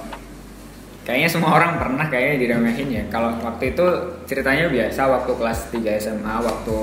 kayaknya 1.04 1.30
semua 1.30 1.54
orang 1.54 1.76
pernah 1.76 2.08
kayaknya 2.08 2.48
diremehin 2.48 2.90
ya. 2.90 3.04
Kalau 3.12 3.36
waktu 3.44 3.76
itu 3.76 3.86
ceritanya 4.24 4.72
biasa 4.72 5.04
waktu 5.04 5.32
kelas 5.36 5.60
3 5.70 6.00
SMA 6.00 6.36
waktu 6.48 6.78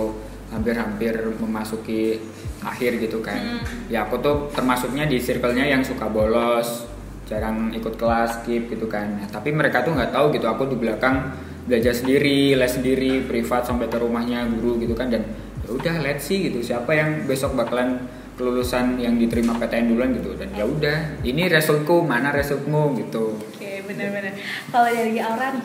hampir-hampir 0.53 1.17
memasuki 1.41 2.21
akhir 2.65 2.99
gitu 2.99 3.21
kan. 3.21 3.61
Hmm. 3.61 3.93
Ya 3.93 4.09
aku 4.09 4.19
tuh 4.19 4.51
termasuknya 4.57 5.05
di 5.05 5.21
circle-nya 5.21 5.69
yang 5.69 5.85
suka 5.85 6.09
bolos, 6.09 6.89
jarang 7.29 7.71
ikut 7.77 7.95
kelas, 8.01 8.43
skip 8.43 8.73
gitu 8.73 8.89
kan. 8.91 9.21
Nah, 9.21 9.29
tapi 9.29 9.53
mereka 9.53 9.85
tuh 9.85 9.93
nggak 9.95 10.11
tahu 10.11 10.33
gitu 10.33 10.49
aku 10.49 10.67
di 10.73 10.77
belakang 10.81 11.31
belajar 11.65 11.97
sendiri, 11.97 12.57
les 12.57 12.73
sendiri, 12.73 13.25
privat 13.25 13.65
sampai 13.65 13.89
ke 13.89 13.97
rumahnya 13.97 14.45
guru 14.53 14.77
gitu 14.81 14.93
kan 14.93 15.09
dan 15.09 15.25
ya 15.65 15.69
udah 15.73 15.95
let's 16.05 16.29
see 16.29 16.45
gitu 16.45 16.61
siapa 16.61 16.93
yang 16.93 17.25
besok 17.25 17.57
bakalan 17.57 18.05
kelulusan 18.37 19.01
yang 19.01 19.17
diterima 19.17 19.57
PTN 19.57 19.95
duluan 19.95 20.11
gitu 20.13 20.37
dan 20.37 20.53
ya 20.53 20.69
udah 20.69 21.25
ini 21.25 21.49
resultku 21.49 22.05
mana 22.05 22.35
resultmu 22.35 22.99
gitu 23.01 23.39
Oke, 23.39 23.81
benar-benar. 23.87 24.35
Kalau 24.69 24.91
dari 24.91 25.17
Aura 25.23 25.57
nih, 25.57 25.65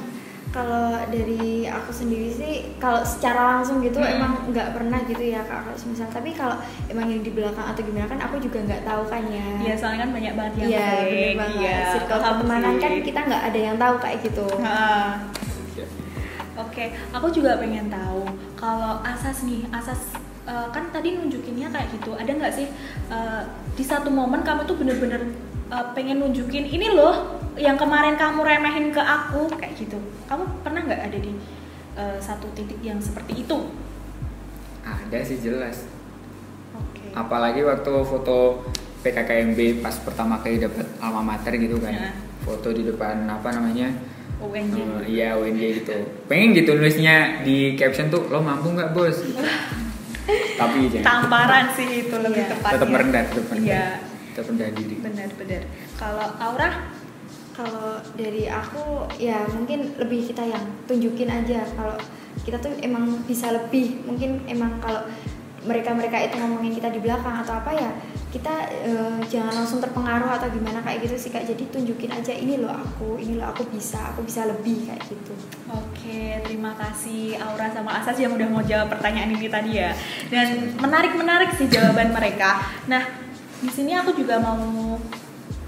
kalau 0.49 0.97
dari 1.05 1.63
aku 1.63 1.93
sendiri 1.93 2.29
sih 2.31 2.53
kalau 2.77 3.05
secara 3.05 3.55
langsung 3.55 3.79
gitu 3.79 3.97
Hmm. 3.97 4.17
emang 4.17 4.33
nggak 4.49 4.73
pernah 4.73 4.97
gitu 5.05 5.21
ya 5.21 5.41
kak 5.41 5.61
kalau 5.61 5.77
misal 5.85 6.09
tapi 6.09 6.33
kalau 6.33 6.57
emang 6.85 7.05
yang 7.05 7.21
di 7.21 7.29
belakang 7.29 7.61
atau 7.63 7.79
gimana 7.79 8.05
kan 8.05 8.17
aku 8.19 8.41
juga 8.41 8.57
nggak 8.59 8.81
tahu 8.81 9.03
kan 9.05 9.21
ya 9.25 9.45
Iya, 9.61 9.73
soalnya 9.77 9.99
kan 10.03 10.11
banyak 10.11 10.33
banget 10.33 10.53
yang 10.57 10.69
Iya, 10.69 10.79
fake. 10.81 11.05
bener 11.05 11.31
banget. 11.37 11.59
Iya, 11.61 11.77
Circle 11.93 12.09
paham 12.19 12.33
pertemanan 12.35 12.75
kan 12.77 12.93
kita 12.99 13.19
nggak 13.23 13.43
ada 13.45 13.59
yang 13.61 13.77
tahu 13.77 13.95
kayak 13.99 14.17
gitu. 14.23 14.47
Ya. 14.57 14.81
Oke, 16.59 16.83
aku 17.09 17.27
juga 17.29 17.55
pengen 17.55 17.87
tahu 17.87 18.21
kalau 18.53 18.99
asas 19.01 19.43
nih, 19.43 19.63
asas 19.71 20.11
eh, 20.43 20.67
kan 20.69 20.89
tadi 20.89 21.15
nunjukinnya 21.15 21.69
kayak 21.69 21.87
gitu. 21.93 22.11
Ada 22.13 22.31
nggak 22.31 22.53
sih 22.53 22.67
eh, 23.07 23.41
di 23.73 23.83
satu 23.83 24.09
momen 24.09 24.41
kamu 24.41 24.65
tuh 24.65 24.75
bener-bener 24.75 25.29
eh, 25.69 25.85
pengen 25.93 26.19
nunjukin 26.19 26.65
ini 26.65 26.89
loh 26.89 27.37
yang 27.59 27.75
kemarin 27.75 28.15
kamu 28.15 28.39
remehin 28.39 28.87
ke 28.89 28.97
aku 28.97 29.51
kayak 29.53 29.75
gitu. 29.75 29.99
Kamu 30.25 30.63
pernah 30.63 30.81
nggak 30.81 31.01
ada 31.03 31.17
di 31.17 31.35
eh, 31.93 32.17
satu 32.17 32.47
titik 32.51 32.79
yang 32.79 32.97
seperti 32.97 33.43
itu? 33.43 33.57
ada 34.81 35.21
sih 35.21 35.37
jelas 35.37 35.85
Oke. 36.71 37.13
apalagi 37.13 37.61
waktu 37.61 37.93
foto 38.03 38.65
PKKMB 38.99 39.59
pas 39.79 39.93
pertama 39.95 40.37
kali 40.37 40.57
dapat 40.57 40.81
alma 40.97 41.21
mater 41.23 41.53
gitu 41.55 41.77
kan 41.77 41.93
Ya. 41.93 42.09
foto 42.39 42.69
di 42.69 42.81
depan 42.83 43.21
apa 43.23 43.49
namanya 43.51 43.93
UNJ. 44.39 44.73
Eh, 44.73 45.03
iya 45.11 45.35
UNJ 45.35 45.61
gitu 45.77 45.93
pengen 46.25 46.55
gitu 46.55 46.73
nulisnya 46.73 47.43
di 47.43 47.75
caption 47.75 48.07
tuh 48.07 48.25
lo 48.27 48.39
mampu 48.39 48.71
nggak 48.71 48.89
bos 48.91 49.13
gitu. 49.19 49.37
tapi 50.59 50.89
jangan 50.89 51.05
tamparan 51.05 51.65
sih 51.71 51.87
itu 52.05 52.15
lebih 52.15 52.39
Iya. 52.39 52.49
tepatnya 52.51 52.73
tetap 52.73 52.89
merendah 52.89 53.23
tetap 53.25 53.45
merendah 53.47 53.67
iya 53.67 53.85
tetap 54.31 54.45
rendah 54.47 54.69
diri 54.73 54.95
benar-benar 54.99 55.61
kalau 55.95 56.27
Aura 56.39 56.69
Kalau 57.59 57.99
dari 58.15 58.47
aku 58.47 59.03
ya 59.19 59.43
mungkin 59.51 59.91
lebih 59.99 60.31
kita 60.31 60.47
yang 60.47 60.63
tunjukin 60.87 61.27
aja 61.27 61.67
kalau 61.75 61.99
kita 62.47 62.55
tuh 62.63 62.71
emang 62.79 63.19
bisa 63.27 63.51
lebih. 63.51 63.99
Mungkin 64.07 64.47
emang 64.47 64.79
kalau 64.79 65.03
mereka-mereka 65.67 66.15
itu 66.23 66.39
ngomongin 66.39 66.79
kita 66.79 66.87
di 66.87 67.03
belakang 67.03 67.43
atau 67.43 67.59
apa 67.59 67.75
ya 67.75 67.91
kita 68.29 68.53
eh, 68.85 69.19
jangan 69.25 69.51
langsung 69.57 69.81
terpengaruh 69.81 70.37
atau 70.37 70.47
gimana 70.53 70.85
kayak 70.85 71.09
gitu 71.09 71.17
sih 71.17 71.29
kak. 71.33 71.49
Jadi 71.49 71.65
tunjukin 71.73 72.13
aja 72.13 72.29
ini 72.29 72.61
loh 72.61 72.69
aku, 72.69 73.17
ini 73.17 73.41
loh 73.41 73.49
aku 73.49 73.65
bisa, 73.73 74.13
aku 74.13 74.21
bisa 74.21 74.45
lebih 74.45 74.85
kayak 74.85 75.01
gitu. 75.09 75.33
Oke, 75.67 76.37
terima 76.45 76.77
kasih 76.77 77.41
Aura 77.41 77.73
sama 77.73 77.97
Asas 77.97 78.21
yang 78.21 78.37
udah 78.37 78.47
mau 78.47 78.61
jawab 78.61 78.93
pertanyaan 78.93 79.33
ini 79.33 79.49
tadi 79.49 79.81
ya. 79.81 79.91
Dan 80.29 80.77
menarik-menarik 80.77 81.57
sih 81.57 81.67
jawaban 81.67 82.13
mereka. 82.13 82.61
Nah, 82.85 83.01
di 83.59 83.69
sini 83.73 83.97
aku 83.97 84.13
juga 84.13 84.37
mau 84.37 84.95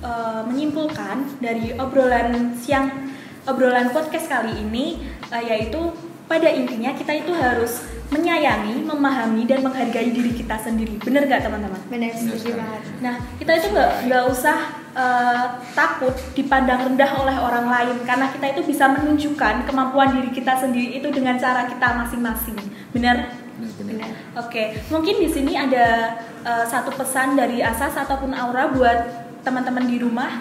eh, 0.01 0.41
menyimpulkan 0.45 1.39
dari 1.39 1.73
obrolan 1.77 2.57
siang 2.57 3.13
obrolan 3.45 3.89
podcast 3.89 4.29
kali 4.29 4.61
ini 4.61 5.01
eh, 5.31 5.43
yaitu 5.45 5.93
pada 6.29 6.47
intinya 6.47 6.95
kita 6.95 7.11
itu 7.11 7.31
harus 7.35 7.83
menyayangi, 8.11 8.83
memahami 8.83 9.47
dan 9.47 9.63
menghargai 9.63 10.11
diri 10.11 10.35
kita 10.35 10.59
sendiri. 10.59 10.99
Bener 10.99 11.27
gak 11.31 11.47
teman-teman? 11.47 11.79
Benar 11.87 12.11
setuju 12.11 12.59
banget. 12.59 12.81
Nah, 12.99 13.15
kita 13.39 13.51
itu 13.55 13.67
nggak 13.71 13.91
nggak 14.11 14.23
usah 14.27 14.57
eh, 14.91 15.45
takut 15.71 16.15
dipandang 16.35 16.91
rendah 16.91 17.11
oleh 17.23 17.37
orang 17.39 17.71
lain 17.71 17.97
karena 18.03 18.27
kita 18.35 18.51
itu 18.51 18.61
bisa 18.67 18.91
menunjukkan 18.91 19.63
kemampuan 19.63 20.11
diri 20.11 20.29
kita 20.35 20.59
sendiri 20.59 20.99
itu 20.99 21.07
dengan 21.07 21.39
cara 21.39 21.67
kita 21.71 21.87
masing-masing. 22.03 22.59
Benar? 22.91 23.31
Benar. 23.79 24.11
Oke, 24.43 24.75
mungkin 24.91 25.15
di 25.23 25.31
sini 25.31 25.55
ada 25.55 26.19
eh, 26.43 26.65
satu 26.67 26.91
pesan 26.91 27.39
dari 27.39 27.63
Asas 27.63 27.95
ataupun 27.95 28.35
Aura 28.35 28.67
buat 28.75 29.30
teman-teman 29.41 29.85
di 29.89 29.97
rumah. 30.01 30.31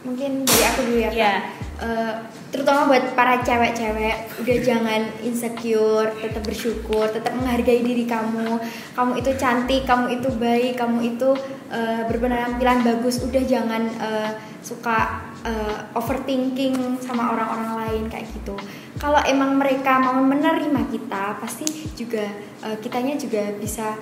Mungkin 0.00 0.48
dari 0.48 0.64
aku 0.64 0.80
dulu 0.88 0.98
ya 0.98 1.10
kak. 1.12 1.16
Iya. 1.16 1.34
Eh, 1.80 2.14
terutama 2.52 2.92
buat 2.92 3.16
para 3.16 3.40
cewek-cewek 3.40 4.42
udah 4.44 4.56
jangan 4.60 5.00
insecure 5.24 6.12
tetap 6.18 6.42
bersyukur 6.44 7.08
tetap 7.08 7.32
menghargai 7.32 7.80
diri 7.80 8.04
kamu 8.04 8.60
kamu 8.92 9.12
itu 9.16 9.30
cantik 9.40 9.88
kamu 9.88 10.20
itu 10.20 10.28
baik 10.34 10.76
kamu 10.76 11.16
itu 11.16 11.32
eh, 11.72 12.04
berpenampilan 12.04 12.84
bagus 12.84 13.24
udah 13.24 13.42
jangan 13.48 13.86
eh, 13.86 14.30
suka 14.60 15.24
eh, 15.46 15.96
overthinking 15.96 17.00
sama 17.00 17.32
orang-orang 17.32 17.72
lain 17.86 18.04
kayak 18.12 18.28
gitu 18.28 18.58
kalau 19.00 19.22
emang 19.24 19.56
mereka 19.56 19.96
mau 20.02 20.20
menerima 20.20 20.84
kita 20.92 21.40
pasti 21.40 21.64
juga 21.96 22.28
eh, 22.60 22.76
kitanya 22.82 23.16
juga 23.16 23.56
bisa 23.56 23.96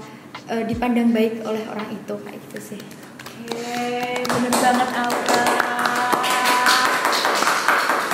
eh, 0.46 0.64
dipandang 0.64 1.10
baik 1.10 1.40
oleh 1.42 1.62
orang 1.66 1.88
itu 1.88 2.14
kayak 2.18 2.38
gitu 2.44 2.60
sih 2.74 2.80
Oke, 3.48 3.64
bener 4.28 4.52
banget 4.54 4.88
Aura. 4.94 5.44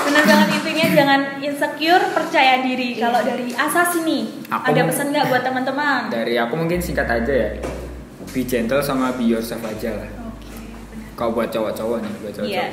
Bener 0.04 0.22
banget 0.22 0.48
intinya 0.54 0.86
jangan 0.92 1.20
insecure, 1.40 2.04
percaya 2.12 2.60
diri. 2.60 2.94
Iya. 2.94 3.02
Kalau 3.02 3.20
dari 3.24 3.48
Asas 3.50 3.90
ini, 3.98 4.18
Aku- 4.46 4.68
ada 4.68 4.80
pesan 4.84 5.10
nggak 5.10 5.26
buat 5.26 5.42
teman-teman? 5.42 6.00
dari 6.06 6.34
aku 6.36 6.54
mungkin 6.54 6.78
singkat 6.78 7.08
aja 7.08 7.32
ya 7.32 7.50
be 8.30 8.42
gentle 8.42 8.78
sama 8.78 9.10
be 9.12 9.24
yourself 9.24 9.62
aja 9.64 9.94
lah 9.94 10.10
Oke, 10.28 10.50
bener. 10.50 11.10
kalau 11.14 11.30
buat 11.32 11.48
cowok-cowok 11.48 11.98
nih 12.00 12.12
buat 12.20 12.32
cowok-cowok 12.32 12.50
Iya. 12.52 12.66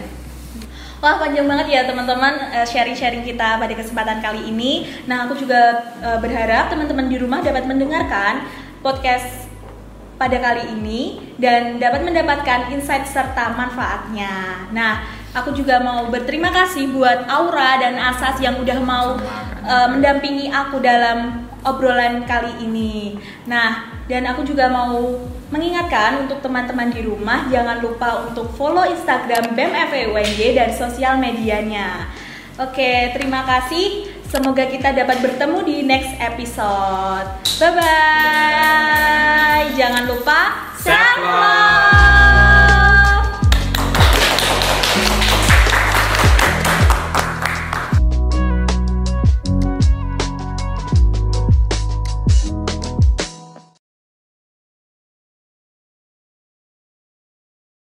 Wah 0.97 1.17
panjang 1.17 1.45
banget 1.45 1.67
ya 1.67 1.81
teman-teman 1.83 2.33
eh, 2.51 2.61
sharing-sharing 2.63 3.21
kita 3.23 3.57
pada 3.57 3.69
kesempatan 3.71 4.21
kali 4.21 4.45
ini. 4.47 4.85
Nah 5.05 5.25
aku 5.25 5.33
juga 5.35 5.61
eh, 5.97 6.17
berharap 6.19 6.69
teman-teman 6.69 7.07
di 7.07 7.17
rumah 7.17 7.39
dapat 7.39 7.65
mendengarkan 7.65 8.45
podcast 8.81 9.47
pada 10.21 10.37
kali 10.37 10.77
ini 10.77 11.33
dan 11.41 11.81
dapat 11.81 12.05
mendapatkan 12.05 12.69
insight 12.69 13.09
serta 13.09 13.57
manfaatnya. 13.57 14.69
Nah 14.69 15.01
aku 15.33 15.49
juga 15.57 15.81
mau 15.81 16.05
berterima 16.13 16.53
kasih 16.53 16.93
buat 16.93 17.25
Aura 17.25 17.81
dan 17.81 17.97
Asas 17.97 18.37
yang 18.37 18.61
udah 18.61 18.77
mau 18.85 19.17
eh, 19.65 19.87
mendampingi 19.89 20.53
aku 20.53 20.77
dalam 20.77 21.49
obrolan 21.65 22.21
kali 22.29 22.53
ini. 22.61 23.17
Nah 23.49 23.97
dan 24.05 24.29
aku 24.29 24.45
juga 24.45 24.69
mau 24.69 25.17
mengingatkan 25.49 26.27
untuk 26.27 26.43
teman-teman 26.43 26.91
di 26.93 27.01
rumah 27.01 27.47
jangan 27.49 27.81
lupa 27.81 28.29
untuk 28.29 28.53
follow 28.53 28.85
Instagram 28.85 29.57
BEM 29.57 29.73
FEUNJ 29.89 30.39
dan 30.53 30.69
sosial 30.69 31.17
medianya. 31.17 32.11
Oke, 32.59 33.15
terima 33.15 33.41
kasih. 33.47 34.10
Semoga 34.31 34.63
kita 34.63 34.95
dapat 34.95 35.19
bertemu 35.19 35.59
di 35.67 35.83
next 35.83 36.15
episode. 36.15 37.27
Bye 37.59 37.71
bye. 37.75 39.67
Jangan 39.75 40.07
lupa 40.07 40.71
self 40.79 41.19
love. 41.19 42.50